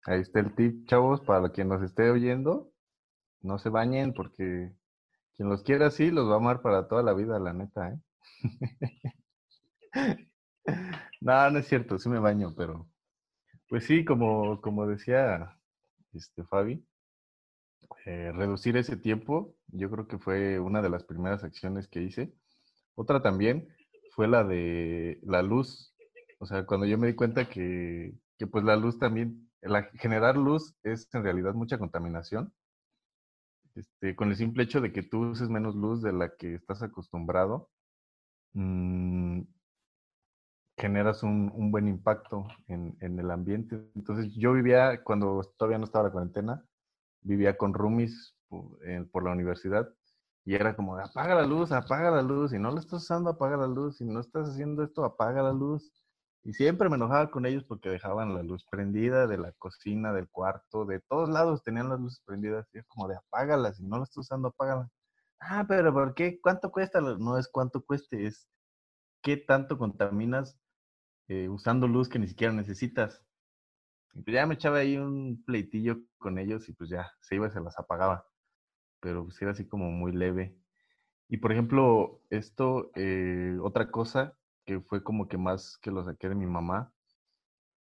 ahí 0.06 0.20
está 0.20 0.40
el 0.40 0.54
tip, 0.54 0.88
chavos, 0.88 1.20
para 1.20 1.50
quien 1.50 1.68
nos 1.68 1.82
esté 1.82 2.10
oyendo. 2.10 2.72
No 3.42 3.58
se 3.58 3.68
bañen 3.68 4.14
porque 4.14 4.72
quien 5.36 5.48
los 5.50 5.62
quiera 5.62 5.88
así 5.88 6.10
los 6.10 6.28
va 6.30 6.34
a 6.34 6.36
amar 6.38 6.62
para 6.62 6.88
toda 6.88 7.02
la 7.02 7.12
vida, 7.12 7.38
la 7.38 7.52
neta, 7.52 7.90
¿eh? 7.90 8.00
No, 11.22 11.50
no 11.50 11.58
es 11.60 11.68
cierto, 11.68 11.98
sí 11.98 12.08
me 12.08 12.18
baño, 12.18 12.52
pero 12.56 12.88
pues 13.68 13.84
sí, 13.84 14.04
como, 14.04 14.60
como 14.60 14.86
decía 14.88 15.56
este 16.12 16.44
Fabi, 16.44 16.84
eh, 18.06 18.32
reducir 18.34 18.76
ese 18.76 18.96
tiempo, 18.96 19.54
yo 19.68 19.88
creo 19.90 20.08
que 20.08 20.18
fue 20.18 20.58
una 20.58 20.82
de 20.82 20.90
las 20.90 21.04
primeras 21.04 21.44
acciones 21.44 21.86
que 21.86 22.02
hice. 22.02 22.34
Otra 22.96 23.22
también 23.22 23.68
fue 24.16 24.26
la 24.26 24.42
de 24.42 25.20
la 25.22 25.42
luz. 25.42 25.94
O 26.40 26.46
sea, 26.46 26.66
cuando 26.66 26.86
yo 26.86 26.98
me 26.98 27.06
di 27.06 27.14
cuenta 27.14 27.48
que, 27.48 28.14
que 28.36 28.46
pues 28.48 28.64
la 28.64 28.74
luz 28.74 28.98
también, 28.98 29.48
la, 29.60 29.84
generar 29.94 30.36
luz 30.36 30.74
es 30.82 31.08
en 31.14 31.22
realidad 31.22 31.54
mucha 31.54 31.78
contaminación. 31.78 32.52
Este, 33.76 34.16
con 34.16 34.30
el 34.30 34.36
simple 34.36 34.64
hecho 34.64 34.80
de 34.80 34.92
que 34.92 35.04
tú 35.04 35.30
uses 35.30 35.48
menos 35.48 35.76
luz 35.76 36.02
de 36.02 36.12
la 36.12 36.34
que 36.36 36.54
estás 36.54 36.82
acostumbrado, 36.82 37.70
mm, 38.54 39.42
generas 40.76 41.22
un, 41.22 41.52
un 41.54 41.70
buen 41.70 41.88
impacto 41.88 42.46
en, 42.66 42.96
en 43.00 43.18
el 43.18 43.30
ambiente. 43.30 43.90
Entonces 43.94 44.32
yo 44.34 44.52
vivía, 44.52 45.02
cuando 45.04 45.42
todavía 45.56 45.78
no 45.78 45.84
estaba 45.84 46.04
la 46.04 46.12
cuarentena, 46.12 46.64
vivía 47.22 47.56
con 47.56 47.74
roomies 47.74 48.36
por, 49.10 49.24
la 49.24 49.32
universidad 49.32 49.88
y 50.44 50.54
era 50.54 50.74
como, 50.76 50.98
apaga 50.98 51.34
la 51.34 51.46
luz, 51.46 51.72
apaga 51.72 52.10
la 52.10 52.22
luz, 52.22 52.52
y 52.52 52.58
no 52.58 52.70
la 52.72 52.80
estás 52.80 53.04
usando, 53.04 53.30
apaga 53.30 53.56
la 53.56 53.68
luz, 53.68 54.00
y 54.00 54.04
no 54.04 54.20
estás 54.20 54.48
haciendo 54.48 54.82
esto, 54.82 55.04
apaga 55.04 55.42
la 55.42 55.52
luz. 55.52 55.92
Y 56.44 56.52
siempre 56.52 56.88
me 56.88 56.96
enojaba 56.96 57.30
con 57.30 57.46
ellos 57.46 57.62
porque 57.62 57.88
dejaban 57.88 58.34
la 58.34 58.42
luz 58.42 58.66
prendida 58.68 59.28
de 59.28 59.38
la 59.38 59.52
cocina, 59.52 60.12
del 60.12 60.28
cuarto, 60.28 60.84
de 60.84 60.98
todos 60.98 61.28
lados 61.28 61.62
tenían 61.62 61.88
las 61.88 62.00
luces 62.00 62.20
prendidas. 62.26 62.68
Y 62.74 62.78
es 62.78 62.86
como 62.88 63.06
de 63.06 63.14
apágalas, 63.16 63.76
si 63.76 63.84
no 63.84 63.98
la 63.98 64.02
estás 64.02 64.18
usando, 64.18 64.48
apágalas. 64.48 64.90
Ah, 65.38 65.64
pero 65.68 65.92
¿por 65.92 66.14
qué? 66.14 66.40
¿Cuánto 66.40 66.72
cuesta? 66.72 67.00
No 67.00 67.38
es 67.38 67.46
cuánto 67.48 67.84
cueste, 67.84 68.26
es 68.26 68.48
qué 69.22 69.36
tanto 69.36 69.78
contaminas 69.78 70.58
eh, 71.28 71.48
usando 71.48 71.88
luz 71.88 72.08
que 72.08 72.18
ni 72.18 72.28
siquiera 72.28 72.52
necesitas. 72.52 73.24
Y 74.14 74.22
pues 74.22 74.34
ya 74.34 74.46
me 74.46 74.54
echaba 74.54 74.78
ahí 74.78 74.96
un 74.96 75.42
pleitillo 75.44 76.00
con 76.18 76.38
ellos 76.38 76.68
y 76.68 76.72
pues 76.72 76.90
ya 76.90 77.10
se 77.20 77.36
iba 77.36 77.48
y 77.48 77.50
se 77.50 77.60
las 77.60 77.78
apagaba. 77.78 78.26
Pero 79.00 79.24
pues 79.24 79.40
era 79.40 79.52
así 79.52 79.66
como 79.66 79.90
muy 79.90 80.12
leve. 80.12 80.56
Y 81.28 81.38
por 81.38 81.52
ejemplo, 81.52 82.20
esto, 82.30 82.90
eh, 82.94 83.56
otra 83.62 83.90
cosa 83.90 84.36
que 84.66 84.80
fue 84.80 85.02
como 85.02 85.28
que 85.28 85.38
más 85.38 85.78
que 85.78 85.90
lo 85.90 86.04
saqué 86.04 86.28
de 86.28 86.34
mi 86.34 86.46
mamá, 86.46 86.92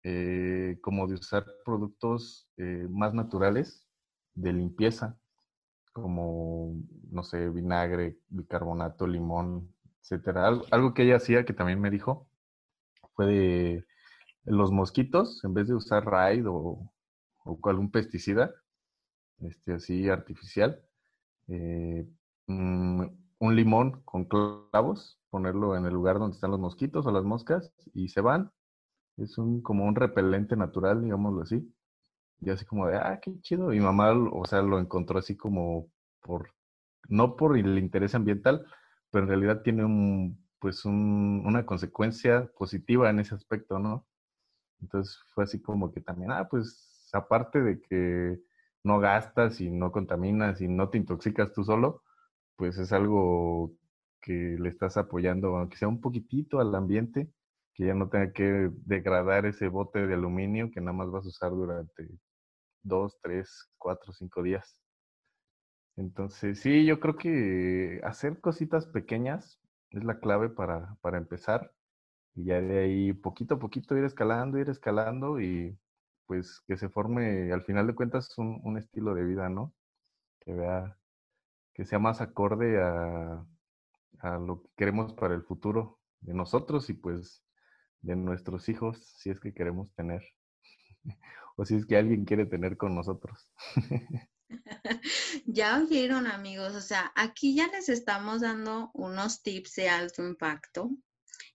eh, 0.03 0.79
como 0.83 1.07
de 1.07 1.15
usar 1.15 1.47
productos 1.65 2.49
más 2.91 3.15
naturales 3.15 3.89
de 4.35 4.53
limpieza, 4.53 5.19
como, 5.93 6.75
no 7.11 7.23
sé, 7.23 7.49
vinagre, 7.49 8.19
bicarbonato, 8.29 9.07
limón, 9.07 9.75
etcétera. 10.03 10.47
Algo, 10.47 10.65
algo 10.71 10.95
que 10.95 11.05
ella 11.05 11.17
hacía 11.17 11.45
que 11.45 11.55
también 11.55 11.81
me 11.81 11.91
dijo 11.91 12.29
fue 13.17 13.27
de 13.27 13.85
los 14.45 14.71
mosquitos, 14.71 15.43
en 15.45 15.55
vez 15.55 15.67
de 15.69 15.75
usar 15.75 16.05
Raid 16.05 16.49
o, 16.49 16.93
o 17.45 17.59
algún 17.65 17.91
pesticida, 17.91 18.55
este, 19.41 19.75
así 19.75 20.09
artificial, 20.09 20.81
eh, 21.49 22.07
mm, 22.47 23.03
un 23.39 23.57
limón 23.57 24.03
con 24.05 24.25
clavos, 24.27 25.19
ponerlo 25.31 25.77
en 25.77 25.87
el 25.87 25.95
lugar 25.95 26.19
donde 26.19 26.35
están 26.35 26.51
los 26.51 26.61
mosquitos 26.61 27.07
o 27.07 27.11
las 27.11 27.25
moscas 27.25 27.73
y 27.95 28.09
se 28.09 28.21
van. 28.21 28.51
Es 29.17 29.39
un, 29.39 29.63
como 29.63 29.85
un 29.87 29.95
repelente 29.97 30.57
natural, 30.57 31.03
digámoslo 31.03 31.43
así. 31.43 31.73
Y 32.41 32.51
así 32.51 32.65
como 32.67 32.87
de, 32.89 32.97
ah, 32.97 33.21
qué 33.23 33.41
chido. 33.41 33.73
Y 33.73 33.81
mamá, 33.81 34.13
o 34.13 34.45
sea, 34.47 34.63
lo 34.63 34.79
encontró 34.79 35.19
así 35.19 35.37
como 35.37 35.91
por, 36.21 36.53
no 37.09 37.37
por 37.37 37.57
el 37.59 37.79
interés 37.79 38.15
ambiental, 38.15 38.67
pero 39.11 39.25
en 39.25 39.29
realidad 39.31 39.63
tiene 39.63 39.85
un, 39.85 40.46
pues 40.67 40.85
un, 40.85 41.45
una 41.47 41.65
consecuencia 41.65 42.51
positiva 42.59 43.09
en 43.09 43.21
ese 43.21 43.37
aspecto, 43.37 43.79
¿no? 43.79 44.05
Entonces 44.81 45.17
fue 45.33 45.45
así 45.45 45.63
como 45.63 45.93
que 45.93 46.01
también, 46.01 46.33
ah, 46.33 46.49
pues 46.51 47.09
aparte 47.13 47.63
de 47.63 47.81
que 47.81 48.41
no 48.83 48.99
gastas 48.99 49.61
y 49.61 49.71
no 49.71 49.93
contaminas 49.93 50.61
y 50.61 50.67
no 50.67 50.89
te 50.91 50.99
intoxicas 50.99 51.53
tú 51.53 51.63
solo, 51.63 52.03
pues 52.57 52.79
es 52.79 52.93
algo 52.93 53.77
que 54.21 54.33
le 54.33 54.69
estás 54.69 54.97
apoyando, 54.97 55.57
aunque 55.57 55.77
sea 55.77 55.87
un 55.87 56.01
poquitito 56.01 56.59
al 56.59 56.75
ambiente, 56.75 57.31
que 57.73 57.87
ya 57.87 57.95
no 57.95 58.09
tenga 58.09 58.33
que 58.33 58.69
degradar 58.87 59.47
ese 59.47 59.69
bote 59.69 60.05
de 60.05 60.15
aluminio 60.15 60.73
que 60.73 60.81
nada 60.81 60.95
más 60.97 61.13
vas 61.13 61.27
a 61.27 61.29
usar 61.29 61.53
durante 61.53 62.09
dos, 62.83 63.17
tres, 63.23 63.71
cuatro, 63.79 64.13
cinco 64.13 64.43
días. 64.43 64.81
Entonces, 65.95 66.59
sí, 66.59 66.85
yo 66.85 66.99
creo 66.99 67.15
que 67.17 68.01
hacer 68.03 68.41
cositas 68.41 68.89
pequeñas 68.89 69.61
es 69.91 70.05
la 70.05 70.21
clave 70.21 70.49
para, 70.51 70.97
para 71.01 71.19
empezar 71.19 71.73
y 72.35 72.47
ya 72.47 72.61
de 72.61 72.79
ahí 72.81 73.13
poquito 73.13 73.57
a 73.57 73.59
poquito 73.59 73.97
ir 73.97 74.05
escalando, 74.05 74.59
ir 74.59 74.71
escalando 74.71 75.41
y 75.41 75.79
pues 76.27 76.63
que 76.67 76.77
se 76.77 76.89
forme 76.91 77.53
al 77.53 77.63
final 77.65 77.87
de 77.87 77.95
cuentas 77.95 78.37
un, 78.39 78.61
un 78.65 78.79
estilo 78.79 79.15
de 79.15 79.25
vida, 79.25 79.49
¿no? 79.49 79.75
Que 80.41 80.55
vea, 80.55 80.99
que 81.75 81.85
sea 81.87 81.99
más 81.99 82.21
acorde 82.21 82.83
a, 82.83 83.47
a 84.21 84.39
lo 84.39 84.63
que 84.63 84.71
queremos 84.77 85.15
para 85.15 85.35
el 85.35 85.43
futuro 85.45 86.01
de 86.21 86.35
nosotros 86.35 86.91
y 86.91 86.95
pues 86.95 87.45
de 88.03 88.17
nuestros 88.17 88.69
hijos, 88.69 88.99
si 89.19 89.31
es 89.31 89.41
que 89.41 89.55
queremos 89.55 89.93
tener, 89.95 90.23
o 91.57 91.65
si 91.65 91.77
es 91.77 91.87
que 91.87 91.97
alguien 91.97 92.25
quiere 92.25 92.47
tener 92.47 92.77
con 92.77 92.95
nosotros. 92.95 93.53
Ya 95.47 95.79
oyeron 95.79 96.27
amigos, 96.27 96.75
o 96.75 96.81
sea, 96.81 97.13
aquí 97.15 97.55
ya 97.55 97.69
les 97.69 97.89
estamos 97.89 98.41
dando 98.41 98.91
unos 98.95 99.43
tips 99.43 99.77
de 99.77 99.89
alto 99.89 100.27
impacto. 100.27 100.91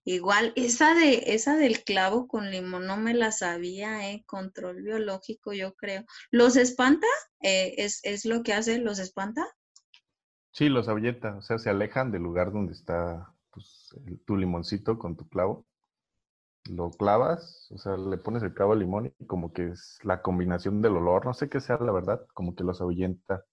Igual, 0.04 0.52
esa 0.56 0.94
de 0.94 1.34
esa 1.34 1.56
del 1.56 1.84
clavo 1.84 2.26
con 2.26 2.50
limón 2.50 2.86
no 2.86 2.96
me 2.96 3.14
la 3.14 3.30
sabía, 3.30 4.10
¿eh? 4.10 4.24
Control 4.26 4.82
biológico, 4.82 5.52
yo 5.52 5.74
creo. 5.74 6.04
¿Los 6.30 6.56
espanta? 6.56 7.06
Eh, 7.40 7.74
¿es, 7.78 8.00
¿Es 8.02 8.24
lo 8.24 8.42
que 8.42 8.52
hace? 8.52 8.78
¿Los 8.78 8.98
espanta? 8.98 9.46
Sí, 10.52 10.68
los 10.68 10.88
ahuyenta, 10.88 11.36
o 11.36 11.42
sea, 11.42 11.58
se 11.58 11.70
alejan 11.70 12.10
del 12.10 12.22
lugar 12.22 12.52
donde 12.52 12.72
está 12.72 13.32
pues, 13.50 13.94
tu 14.26 14.36
limoncito 14.36 14.98
con 14.98 15.16
tu 15.16 15.28
clavo. 15.28 15.66
Lo 16.70 16.90
clavas, 16.90 17.68
o 17.72 17.78
sea, 17.78 17.96
le 17.96 18.18
pones 18.18 18.42
el 18.42 18.54
clavo 18.54 18.72
al 18.72 18.78
limón 18.80 19.12
y 19.18 19.26
como 19.26 19.52
que 19.52 19.68
es 19.70 19.98
la 20.04 20.22
combinación 20.22 20.80
del 20.80 20.96
olor, 20.96 21.26
no 21.26 21.34
sé 21.34 21.48
qué 21.48 21.60
sea 21.60 21.76
la 21.78 21.92
verdad, 21.92 22.24
como 22.34 22.54
que 22.54 22.62
los 22.64 22.80
ahuyenta. 22.80 23.44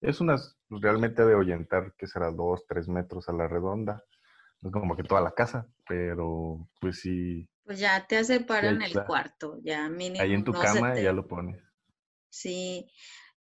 Es 0.00 0.20
unas, 0.20 0.58
pues, 0.68 0.82
realmente 0.82 1.24
de 1.24 1.34
ahuyentar, 1.34 1.94
que 1.96 2.06
será 2.08 2.30
dos, 2.32 2.64
tres 2.68 2.88
metros 2.88 3.28
a 3.28 3.32
la 3.34 3.48
redonda. 3.48 4.04
No 4.62 4.70
es 4.70 4.74
como 4.74 4.96
que 4.96 5.04
toda 5.04 5.20
la 5.22 5.32
casa, 5.32 5.68
pero 5.88 6.68
pues 6.80 7.00
sí, 7.00 7.48
Pues 7.64 7.78
ya 7.80 8.06
te 8.06 8.18
en 8.20 8.82
el 8.82 9.04
cuarto, 9.06 9.58
ya 9.62 9.88
mínimo. 9.88 10.22
ahí 10.22 10.32
en 10.34 10.44
tu 10.44 10.52
no 10.52 10.60
cama 10.60 10.94
te- 10.94 11.02
ya 11.04 11.12
lo 11.12 11.26
pones. 11.28 11.60
Sí, 12.30 12.90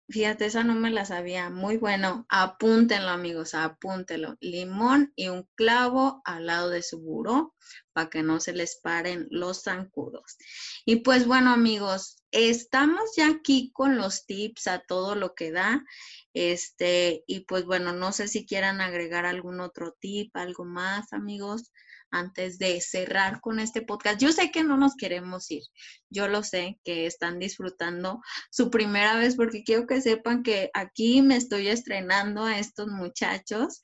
fíjate, 0.08 0.46
esa 0.46 0.64
no 0.64 0.74
me 0.74 0.90
la 0.90 1.04
sabía. 1.04 1.50
Muy 1.50 1.76
bueno. 1.76 2.26
Apúntenlo, 2.28 3.10
amigos, 3.10 3.54
apúntenlo. 3.54 4.36
Limón 4.40 5.12
y 5.16 5.28
un 5.28 5.48
clavo 5.54 6.22
al 6.24 6.46
lado 6.46 6.70
de 6.70 6.82
su 6.82 7.00
buró 7.00 7.54
para 7.92 8.10
que 8.10 8.22
no 8.22 8.40
se 8.40 8.52
les 8.52 8.80
paren 8.82 9.26
los 9.30 9.62
zancudos. 9.62 10.36
Y 10.84 10.96
pues 10.96 11.26
bueno 11.26 11.50
amigos, 11.50 12.22
estamos 12.30 13.10
ya 13.16 13.28
aquí 13.28 13.70
con 13.72 13.96
los 13.96 14.26
tips 14.26 14.66
a 14.68 14.80
todo 14.80 15.14
lo 15.14 15.34
que 15.34 15.52
da. 15.52 15.84
Este, 16.32 17.24
y 17.26 17.40
pues 17.40 17.64
bueno, 17.64 17.92
no 17.92 18.12
sé 18.12 18.28
si 18.28 18.46
quieran 18.46 18.80
agregar 18.80 19.26
algún 19.26 19.60
otro 19.60 19.96
tip, 20.00 20.36
algo 20.36 20.64
más 20.64 21.12
amigos 21.12 21.72
antes 22.10 22.58
de 22.58 22.80
cerrar 22.80 23.40
con 23.40 23.58
este 23.58 23.82
podcast. 23.82 24.20
Yo 24.20 24.32
sé 24.32 24.50
que 24.50 24.64
no 24.64 24.76
nos 24.76 24.94
queremos 24.96 25.50
ir, 25.50 25.62
yo 26.10 26.28
lo 26.28 26.42
sé, 26.42 26.78
que 26.84 27.06
están 27.06 27.38
disfrutando 27.38 28.20
su 28.50 28.70
primera 28.70 29.16
vez 29.16 29.36
porque 29.36 29.64
quiero 29.64 29.86
que 29.86 30.00
sepan 30.00 30.42
que 30.42 30.70
aquí 30.74 31.22
me 31.22 31.36
estoy 31.36 31.68
estrenando 31.68 32.44
a 32.44 32.58
estos 32.58 32.88
muchachos 32.88 33.80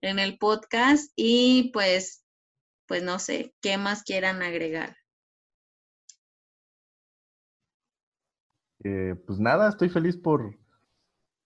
en 0.00 0.18
el 0.18 0.38
podcast 0.38 1.10
y 1.16 1.70
pues, 1.72 2.24
pues 2.86 3.02
no 3.02 3.18
sé, 3.18 3.54
¿qué 3.60 3.78
más 3.78 4.02
quieran 4.02 4.42
agregar? 4.42 4.96
Eh, 8.84 9.14
pues 9.26 9.38
nada, 9.40 9.70
estoy 9.70 9.88
feliz 9.88 10.16
por, 10.16 10.58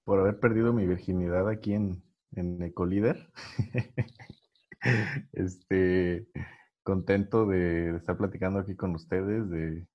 por 0.05 0.19
haber 0.19 0.41
perdido 0.41 0.73
mi 0.73 0.87
virginidad 0.87 1.49
aquí 1.49 1.73
en, 1.73 2.03
en 2.33 2.61
Ecolíder. 2.63 3.31
este, 5.33 6.29
contento 6.83 7.47
de 7.47 7.97
estar 7.97 8.17
platicando 8.17 8.61
aquí 8.61 8.75
con 8.77 8.95
ustedes, 8.95 9.51
de 9.51 9.87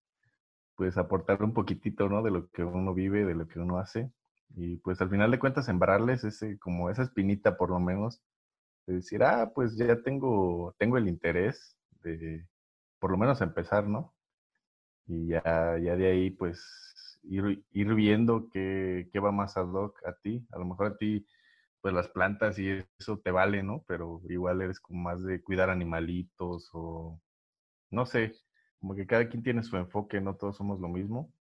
pues 0.76 0.98
aportar 0.98 1.44
un 1.44 1.54
poquitito, 1.54 2.10
¿no? 2.10 2.22
De 2.24 2.32
lo 2.32 2.50
que 2.50 2.64
uno 2.64 2.94
vive, 2.94 3.26
de 3.26 3.36
lo 3.36 3.48
que 3.48 3.60
uno 3.60 3.78
hace. 3.78 4.12
Y 4.56 4.78
pues 4.78 5.02
al 5.02 5.10
final 5.10 5.32
de 5.32 5.40
cuentas 5.40 5.66
sembrarles 5.66 6.24
ese, 6.24 6.60
como 6.60 6.90
esa 6.90 7.04
espinita 7.04 7.58
por 7.58 7.70
lo 7.70 7.80
menos, 7.80 8.22
de 8.88 8.96
decir, 8.96 9.24
ah, 9.24 9.52
pues 9.54 9.76
ya 9.78 10.02
tengo, 10.04 10.76
tengo 10.78 10.98
el 10.98 11.08
interés 11.08 11.78
de 12.04 12.46
por 13.00 13.12
lo 13.12 13.18
menos 13.18 13.42
empezar, 13.42 13.88
¿no? 13.88 14.14
Y 15.08 15.28
ya, 15.28 15.78
ya 15.80 15.96
de 15.96 16.08
ahí 16.08 16.30
pues 16.32 17.20
ir, 17.24 17.64
ir 17.72 17.94
viendo 17.96 18.50
qué, 18.52 19.10
qué 19.12 19.20
va 19.20 19.32
más 19.32 19.58
ad 19.58 19.68
hoc 19.74 20.00
a 20.06 20.14
ti. 20.14 20.46
A 20.52 20.60
lo 20.60 20.66
mejor 20.66 20.88
a 20.88 20.98
ti 20.98 21.26
pues 21.84 21.94
las 21.94 22.08
plantas 22.08 22.58
y 22.60 22.82
eso 22.98 23.20
te 23.20 23.32
vale, 23.32 23.62
¿no? 23.62 23.84
Pero 23.88 24.22
igual 24.30 24.62
eres 24.62 24.80
como 24.80 25.02
más 25.02 25.22
de 25.22 25.44
cuidar 25.44 25.70
animalitos 25.70 26.70
o 26.74 27.22
no 27.92 28.06
sé, 28.06 28.36
como 28.80 28.96
que 28.96 29.06
cada 29.06 29.28
quien 29.30 29.44
tiene 29.44 29.64
su 29.64 29.76
enfoque, 29.78 30.22
no 30.22 30.38
todos 30.38 30.56
somos 30.58 30.80
lo 30.80 30.88
mismo. 30.88 31.34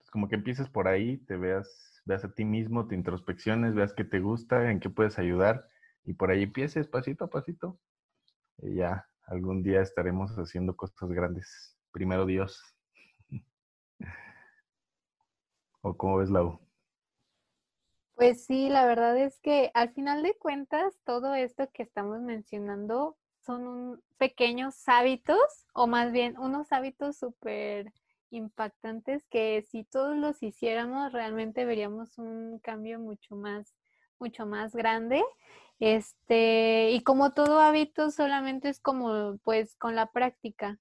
Es 0.00 0.10
como 0.10 0.28
que 0.28 0.36
empieces 0.36 0.68
por 0.68 0.88
ahí, 0.88 1.18
te 1.18 1.36
veas, 1.36 2.00
veas 2.04 2.24
a 2.24 2.32
ti 2.32 2.44
mismo, 2.44 2.86
te 2.86 2.94
introspecciones, 2.94 3.74
veas 3.74 3.92
qué 3.92 4.04
te 4.04 4.20
gusta, 4.20 4.70
en 4.70 4.80
qué 4.80 4.88
puedes 4.88 5.18
ayudar 5.18 5.66
y 6.04 6.14
por 6.14 6.30
ahí 6.30 6.44
empieces 6.44 6.86
pasito 6.88 7.24
a 7.24 7.30
pasito. 7.30 7.80
Y 8.58 8.76
ya 8.76 9.08
algún 9.26 9.64
día 9.64 9.82
estaremos 9.82 10.32
haciendo 10.38 10.76
cosas 10.76 11.10
grandes. 11.10 11.76
Primero 11.92 12.24
Dios. 12.26 12.62
¿O 15.82 15.96
cómo 15.96 16.18
ves, 16.18 16.30
Lau? 16.30 16.60
Pues 18.14 18.44
sí, 18.44 18.68
la 18.68 18.86
verdad 18.86 19.16
es 19.18 19.38
que 19.40 19.70
al 19.74 19.92
final 19.94 20.22
de 20.22 20.34
cuentas, 20.34 20.94
todo 21.04 21.34
esto 21.34 21.68
que 21.72 21.82
estamos 21.82 22.20
mencionando 22.20 23.16
son 23.44 24.02
pequeños 24.18 24.76
hábitos, 24.86 25.38
o 25.74 25.86
más 25.86 26.12
bien 26.12 26.38
unos 26.38 26.70
hábitos 26.72 27.16
súper 27.18 27.92
impactantes 28.30 29.26
que 29.28 29.62
si 29.70 29.84
todos 29.84 30.16
los 30.16 30.42
hiciéramos, 30.42 31.12
realmente 31.12 31.64
veríamos 31.64 32.18
un 32.18 32.58
cambio 32.60 33.00
mucho 33.00 33.34
más, 33.34 33.74
mucho 34.20 34.46
más 34.46 34.74
grande. 34.74 35.22
Este, 35.80 36.90
y 36.92 37.02
como 37.02 37.32
todo 37.32 37.58
hábito, 37.60 38.10
solamente 38.10 38.68
es 38.68 38.78
como 38.80 39.38
pues 39.42 39.74
con 39.76 39.96
la 39.96 40.06
práctica. 40.12 40.78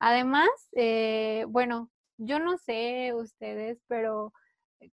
Además, 0.00 0.48
eh, 0.72 1.44
bueno, 1.48 1.90
yo 2.18 2.38
no 2.40 2.58
sé 2.58 3.12
ustedes, 3.14 3.80
pero 3.86 4.32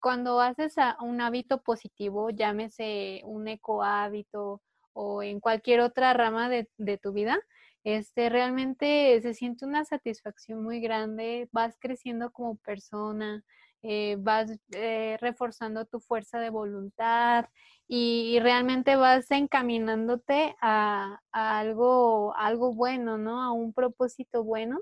cuando 0.01 0.41
haces 0.41 0.75
un 1.01 1.21
hábito 1.21 1.63
positivo, 1.63 2.31
llámese 2.31 3.23
un 3.25 3.49
eco 3.49 3.83
hábito 3.83 4.63
o 4.93 5.23
en 5.23 5.41
cualquier 5.41 5.81
otra 5.81 6.13
rama 6.13 6.49
de, 6.49 6.99
tu 6.99 7.13
vida, 7.13 7.41
este, 7.85 8.29
realmente 8.29 9.21
se 9.23 9.35
siente 9.35 9.65
una 9.65 9.85
satisfacción 9.85 10.63
muy 10.63 10.81
grande, 10.81 11.49
vas 11.53 11.77
creciendo 11.81 12.31
como 12.33 12.57
persona, 12.57 13.43
eh, 13.83 14.17
vas 14.19 14.51
eh, 14.73 15.17
reforzando 15.21 15.87
tu 15.87 16.01
fuerza 16.01 16.39
de 16.39 16.51
voluntad 16.51 17.47
y, 17.89 18.39
realmente 18.41 18.97
vas 18.97 19.31
encaminándote 19.31 20.55
a, 20.61 21.19
algo, 21.33 22.35
algo 22.37 22.75
bueno, 22.75 23.19
¿no? 23.19 23.43
A 23.43 23.53
un 23.53 23.73
propósito 23.73 24.45
bueno. 24.45 24.81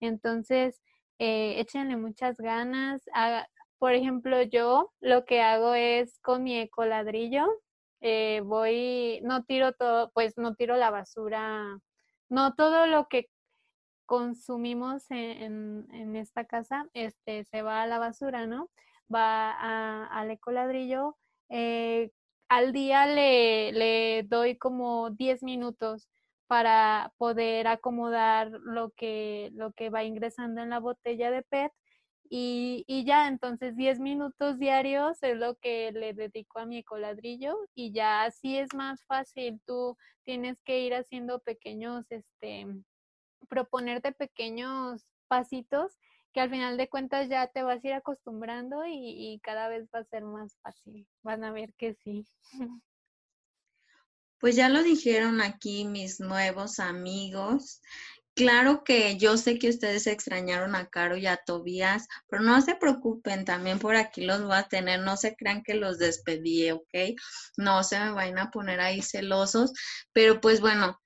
Entonces, 0.00 0.80
eh, 1.18 1.60
échenle 1.60 1.96
muchas 1.96 2.36
ganas, 2.38 3.02
por 3.78 3.94
ejemplo, 3.94 4.42
yo 4.42 4.92
lo 5.00 5.24
que 5.24 5.40
hago 5.42 5.74
es 5.74 6.18
con 6.20 6.44
mi 6.44 6.58
ecoladrillo, 6.58 7.46
eh, 8.00 8.42
voy, 8.44 9.20
no 9.22 9.44
tiro 9.44 9.72
todo, 9.72 10.10
pues 10.12 10.36
no 10.38 10.54
tiro 10.54 10.76
la 10.76 10.90
basura, 10.90 11.78
no 12.28 12.54
todo 12.54 12.86
lo 12.86 13.08
que 13.08 13.28
consumimos 14.06 15.04
en, 15.10 16.16
esta 16.16 16.44
casa 16.46 16.88
este, 16.94 17.44
se 17.44 17.62
va 17.62 17.82
a 17.82 17.86
la 17.86 17.98
basura, 17.98 18.46
¿no? 18.46 18.70
Va 19.12 19.52
al 20.04 20.30
ecoladrillo. 20.30 21.16
Eh, 21.50 22.10
al 22.48 22.72
día 22.72 23.06
le, 23.06 23.72
le 23.72 24.22
doy 24.24 24.56
como 24.58 25.10
10 25.10 25.42
minutos 25.42 26.08
para 26.46 27.12
poder 27.18 27.66
acomodar 27.68 28.50
lo 28.50 28.90
que, 28.90 29.50
lo 29.54 29.72
que 29.72 29.90
va 29.90 30.04
ingresando 30.04 30.62
en 30.62 30.70
la 30.70 30.80
botella 30.80 31.30
de 31.30 31.42
PET 31.42 31.72
y, 32.30 32.84
y, 32.86 33.04
ya, 33.04 33.28
entonces 33.28 33.76
10 33.76 34.00
minutos 34.00 34.58
diarios 34.58 35.22
es 35.22 35.36
lo 35.36 35.56
que 35.56 35.92
le 35.92 36.12
dedico 36.12 36.58
a 36.58 36.66
mi 36.66 36.82
coladrillo 36.82 37.56
y 37.74 37.92
ya 37.92 38.24
así 38.24 38.58
es 38.58 38.74
más 38.74 39.04
fácil. 39.06 39.60
Tú 39.66 39.96
tienes 40.24 40.60
que 40.62 40.80
ir 40.80 40.94
haciendo 40.94 41.40
pequeños, 41.40 42.04
este, 42.10 42.66
proponerte 43.48 44.12
pequeños 44.12 45.06
pasitos 45.28 45.98
que 46.32 46.40
al 46.40 46.50
final 46.50 46.76
de 46.76 46.88
cuentas 46.88 47.28
ya 47.28 47.46
te 47.46 47.62
vas 47.62 47.82
a 47.82 47.88
ir 47.88 47.94
acostumbrando 47.94 48.82
y 48.86 49.40
cada 49.42 49.68
vez 49.68 49.88
va 49.94 50.00
a 50.00 50.04
ser 50.04 50.24
más 50.24 50.56
fácil. 50.62 51.06
Van 51.22 51.44
a 51.44 51.52
ver 51.52 51.72
que 51.74 51.94
sí. 51.94 52.26
Pues 54.38 54.54
ya 54.54 54.68
lo 54.68 54.82
dijeron 54.82 55.40
aquí 55.40 55.86
mis 55.86 56.20
nuevos 56.20 56.78
amigos. 56.78 57.80
Claro 58.36 58.84
que 58.84 59.16
yo 59.16 59.38
sé 59.38 59.58
que 59.58 59.70
ustedes 59.70 60.06
extrañaron 60.06 60.74
a 60.74 60.90
Caro 60.90 61.16
y 61.16 61.26
a 61.26 61.38
Tobías, 61.38 62.06
pero 62.28 62.42
no 62.42 62.60
se 62.60 62.74
preocupen, 62.74 63.46
también 63.46 63.78
por 63.78 63.96
aquí 63.96 64.26
los 64.26 64.42
voy 64.42 64.56
a 64.56 64.68
tener, 64.68 65.00
no 65.00 65.16
se 65.16 65.34
crean 65.36 65.62
que 65.62 65.72
los 65.72 65.96
despedí, 65.96 66.70
¿ok? 66.70 67.16
No 67.56 67.82
se 67.82 67.98
me 67.98 68.10
vayan 68.10 68.36
a 68.38 68.50
poner 68.50 68.80
ahí 68.80 69.00
celosos, 69.00 69.72
pero 70.12 70.42
pues 70.42 70.60
bueno, 70.60 71.00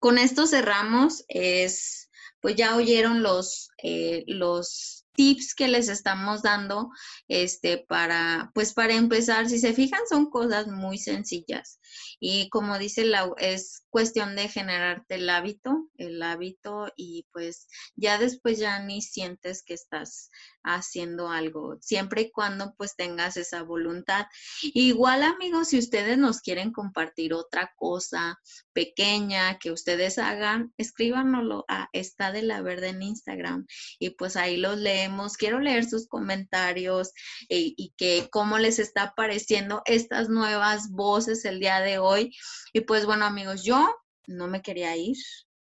con 0.00 0.18
esto 0.18 0.46
cerramos, 0.46 1.24
es, 1.28 2.10
pues 2.40 2.56
ya 2.56 2.76
oyeron 2.76 3.22
los, 3.22 3.70
eh, 3.82 4.24
los 4.26 5.06
tips 5.14 5.54
que 5.54 5.68
les 5.68 5.88
estamos 5.88 6.42
dando, 6.42 6.90
este, 7.26 7.78
para, 7.88 8.50
pues 8.54 8.74
para 8.74 8.92
empezar, 8.92 9.48
si 9.48 9.58
se 9.58 9.72
fijan, 9.72 10.00
son 10.10 10.28
cosas 10.28 10.66
muy 10.66 10.98
sencillas. 10.98 11.80
Y 12.20 12.48
como 12.48 12.78
dice 12.78 13.04
la, 13.04 13.30
es 13.38 13.84
cuestión 13.90 14.36
de 14.36 14.48
generarte 14.48 15.16
el 15.16 15.30
hábito, 15.30 15.88
el 15.96 16.22
hábito 16.22 16.92
y 16.96 17.26
pues 17.32 17.68
ya 17.96 18.18
después 18.18 18.58
ya 18.58 18.80
ni 18.80 19.02
sientes 19.02 19.62
que 19.62 19.74
estás 19.74 20.30
haciendo 20.64 21.28
algo, 21.28 21.76
siempre 21.80 22.22
y 22.22 22.30
cuando 22.30 22.74
pues 22.76 22.96
tengas 22.96 23.36
esa 23.36 23.62
voluntad. 23.62 24.26
Igual 24.62 25.22
amigos, 25.22 25.68
si 25.68 25.78
ustedes 25.78 26.18
nos 26.18 26.40
quieren 26.40 26.72
compartir 26.72 27.34
otra 27.34 27.72
cosa 27.76 28.40
pequeña 28.72 29.58
que 29.58 29.70
ustedes 29.70 30.18
hagan, 30.18 30.72
escríbanoslo 30.78 31.64
a 31.68 31.88
Está 31.92 32.32
de 32.32 32.42
la 32.42 32.62
Verde 32.62 32.88
en 32.88 33.02
Instagram 33.02 33.66
y 33.98 34.10
pues 34.10 34.36
ahí 34.36 34.56
los 34.56 34.78
leemos. 34.78 35.36
Quiero 35.36 35.60
leer 35.60 35.84
sus 35.84 36.08
comentarios 36.08 37.12
y, 37.48 37.74
y 37.76 37.92
que 37.96 38.28
cómo 38.30 38.58
les 38.58 38.78
está 38.78 39.14
pareciendo 39.14 39.82
estas 39.84 40.28
nuevas 40.28 40.90
voces 40.90 41.44
el 41.44 41.60
día 41.60 41.80
de 41.84 41.98
hoy. 41.98 42.34
Y 42.72 42.80
pues 42.80 43.06
bueno 43.06 43.24
amigos, 43.24 43.62
yo 43.64 43.94
no 44.26 44.48
me 44.48 44.62
quería 44.62 44.96
ir, 44.96 45.16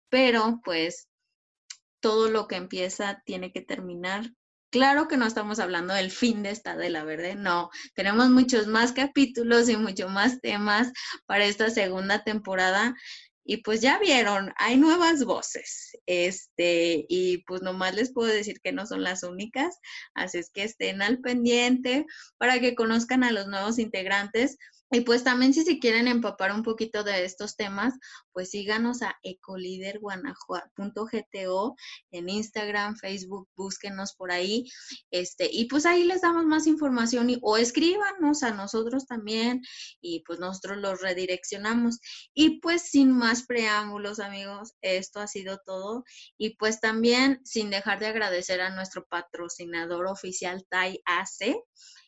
pero 0.10 0.60
pues 0.64 1.08
todo 2.00 2.30
lo 2.30 2.48
que 2.48 2.56
empieza 2.56 3.22
tiene 3.26 3.52
que 3.52 3.62
terminar. 3.62 4.30
Claro 4.72 5.08
que 5.08 5.18
no 5.18 5.26
estamos 5.26 5.60
hablando 5.60 5.94
del 5.94 6.12
fin 6.12 6.44
de 6.44 6.50
esta 6.50 6.76
de 6.76 6.90
la 6.90 7.04
verde, 7.04 7.36
no. 7.36 7.70
Tenemos 7.94 8.30
muchos 8.30 8.68
más 8.68 8.92
capítulos 8.92 9.70
y 9.70 9.78
mucho 9.78 10.10
más 10.10 10.42
temas 10.42 10.92
para 11.26 11.46
esta 11.46 11.70
segunda 11.70 12.24
temporada. 12.24 12.96
Y 13.46 13.58
pues 13.58 13.82
ya 13.82 14.00
vieron, 14.00 14.52
hay 14.58 14.78
nuevas 14.78 15.24
voces. 15.26 15.96
Este, 16.06 17.06
y 17.08 17.44
pues 17.46 17.62
nomás 17.62 17.94
les 17.96 18.12
puedo 18.12 18.30
decir 18.30 18.60
que 18.62 18.72
no 18.72 18.86
son 18.86 19.04
las 19.04 19.24
únicas. 19.24 19.80
Así 20.14 20.40
es 20.40 20.50
que 20.50 20.64
estén 20.64 21.02
al 21.02 21.20
pendiente 21.20 22.06
para 22.38 22.60
que 22.60 22.76
conozcan 22.76 23.24
a 23.24 23.32
los 23.32 23.48
nuevos 23.48 23.80
integrantes 23.80 24.58
Y 24.94 25.02
pues 25.02 25.24
también 25.24 25.54
si 25.56 25.64
se 25.64 25.80
quieren 25.80 26.08
empapar 26.08 26.54
un 26.54 26.62
poquito 26.62 27.04
de 27.04 27.26
estos 27.26 27.56
temas, 27.56 27.96
pues 28.32 28.52
síganos 28.52 29.02
a 29.02 29.18
ecoliderguanajuato.gto 29.24 31.76
en 32.12 32.30
Instagram, 32.30 32.96
Facebook, 32.98 33.50
búsquenos 33.56 34.14
por 34.14 34.32
ahí. 34.32 34.70
Este, 35.10 35.50
y 35.52 35.66
pues 35.66 35.88
ahí 35.88 36.04
les 36.04 36.22
damos 36.22 36.46
más 36.46 36.68
información 36.68 37.32
y, 37.32 37.40
o 37.42 37.58
escríbanos 37.58 38.44
a 38.44 38.52
nosotros 38.52 39.08
también 39.08 39.64
y 40.00 40.22
pues 40.28 40.38
nosotros 40.38 40.78
los 40.78 41.02
redireccionamos. 41.02 42.00
Y 42.36 42.60
pues 42.60 42.84
sin 42.84 43.12
más 43.12 43.48
preámbulos, 43.48 44.20
amigos, 44.20 44.74
esto 44.82 45.22
ha 45.22 45.28
sido 45.28 45.60
todo. 45.66 46.04
Y 46.38 46.56
pues 46.58 46.80
también 46.80 47.42
sin 47.44 47.72
dejar 47.72 48.00
de 48.00 48.06
agradecer 48.06 48.62
a 48.62 48.70
nuestro 48.70 49.08
patrocinador 49.08 50.06
oficial 50.06 50.64
TAI 50.70 51.02
AC. 51.06 51.56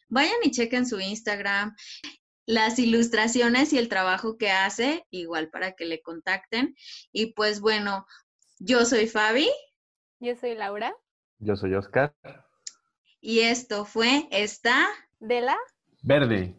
Vayan 0.08 0.38
y 0.44 0.52
chequen 0.52 0.86
su 0.86 1.00
Instagram 1.00 1.76
las 2.46 2.80
ilustraciones 2.80 3.74
y 3.74 3.78
el 3.78 3.90
trabajo 3.90 4.38
que 4.38 4.52
hace, 4.52 5.06
igual 5.10 5.50
para 5.50 5.74
que 5.74 5.86
le 5.86 6.02
contacten. 6.02 6.76
Y 7.12 7.34
pues 7.34 7.60
bueno, 7.60 8.06
yo 8.60 8.86
soy 8.86 9.08
Fabi. 9.08 9.50
Yo 10.20 10.36
soy 10.36 10.56
Laura. 10.56 10.96
Yo 11.40 11.56
soy 11.56 11.74
Oscar. 11.74 12.16
Y 13.20 13.42
esto 13.42 13.86
fue 13.86 14.28
esta 14.32 14.88
de 15.20 15.42
la 15.42 15.58
verde. 16.04 16.56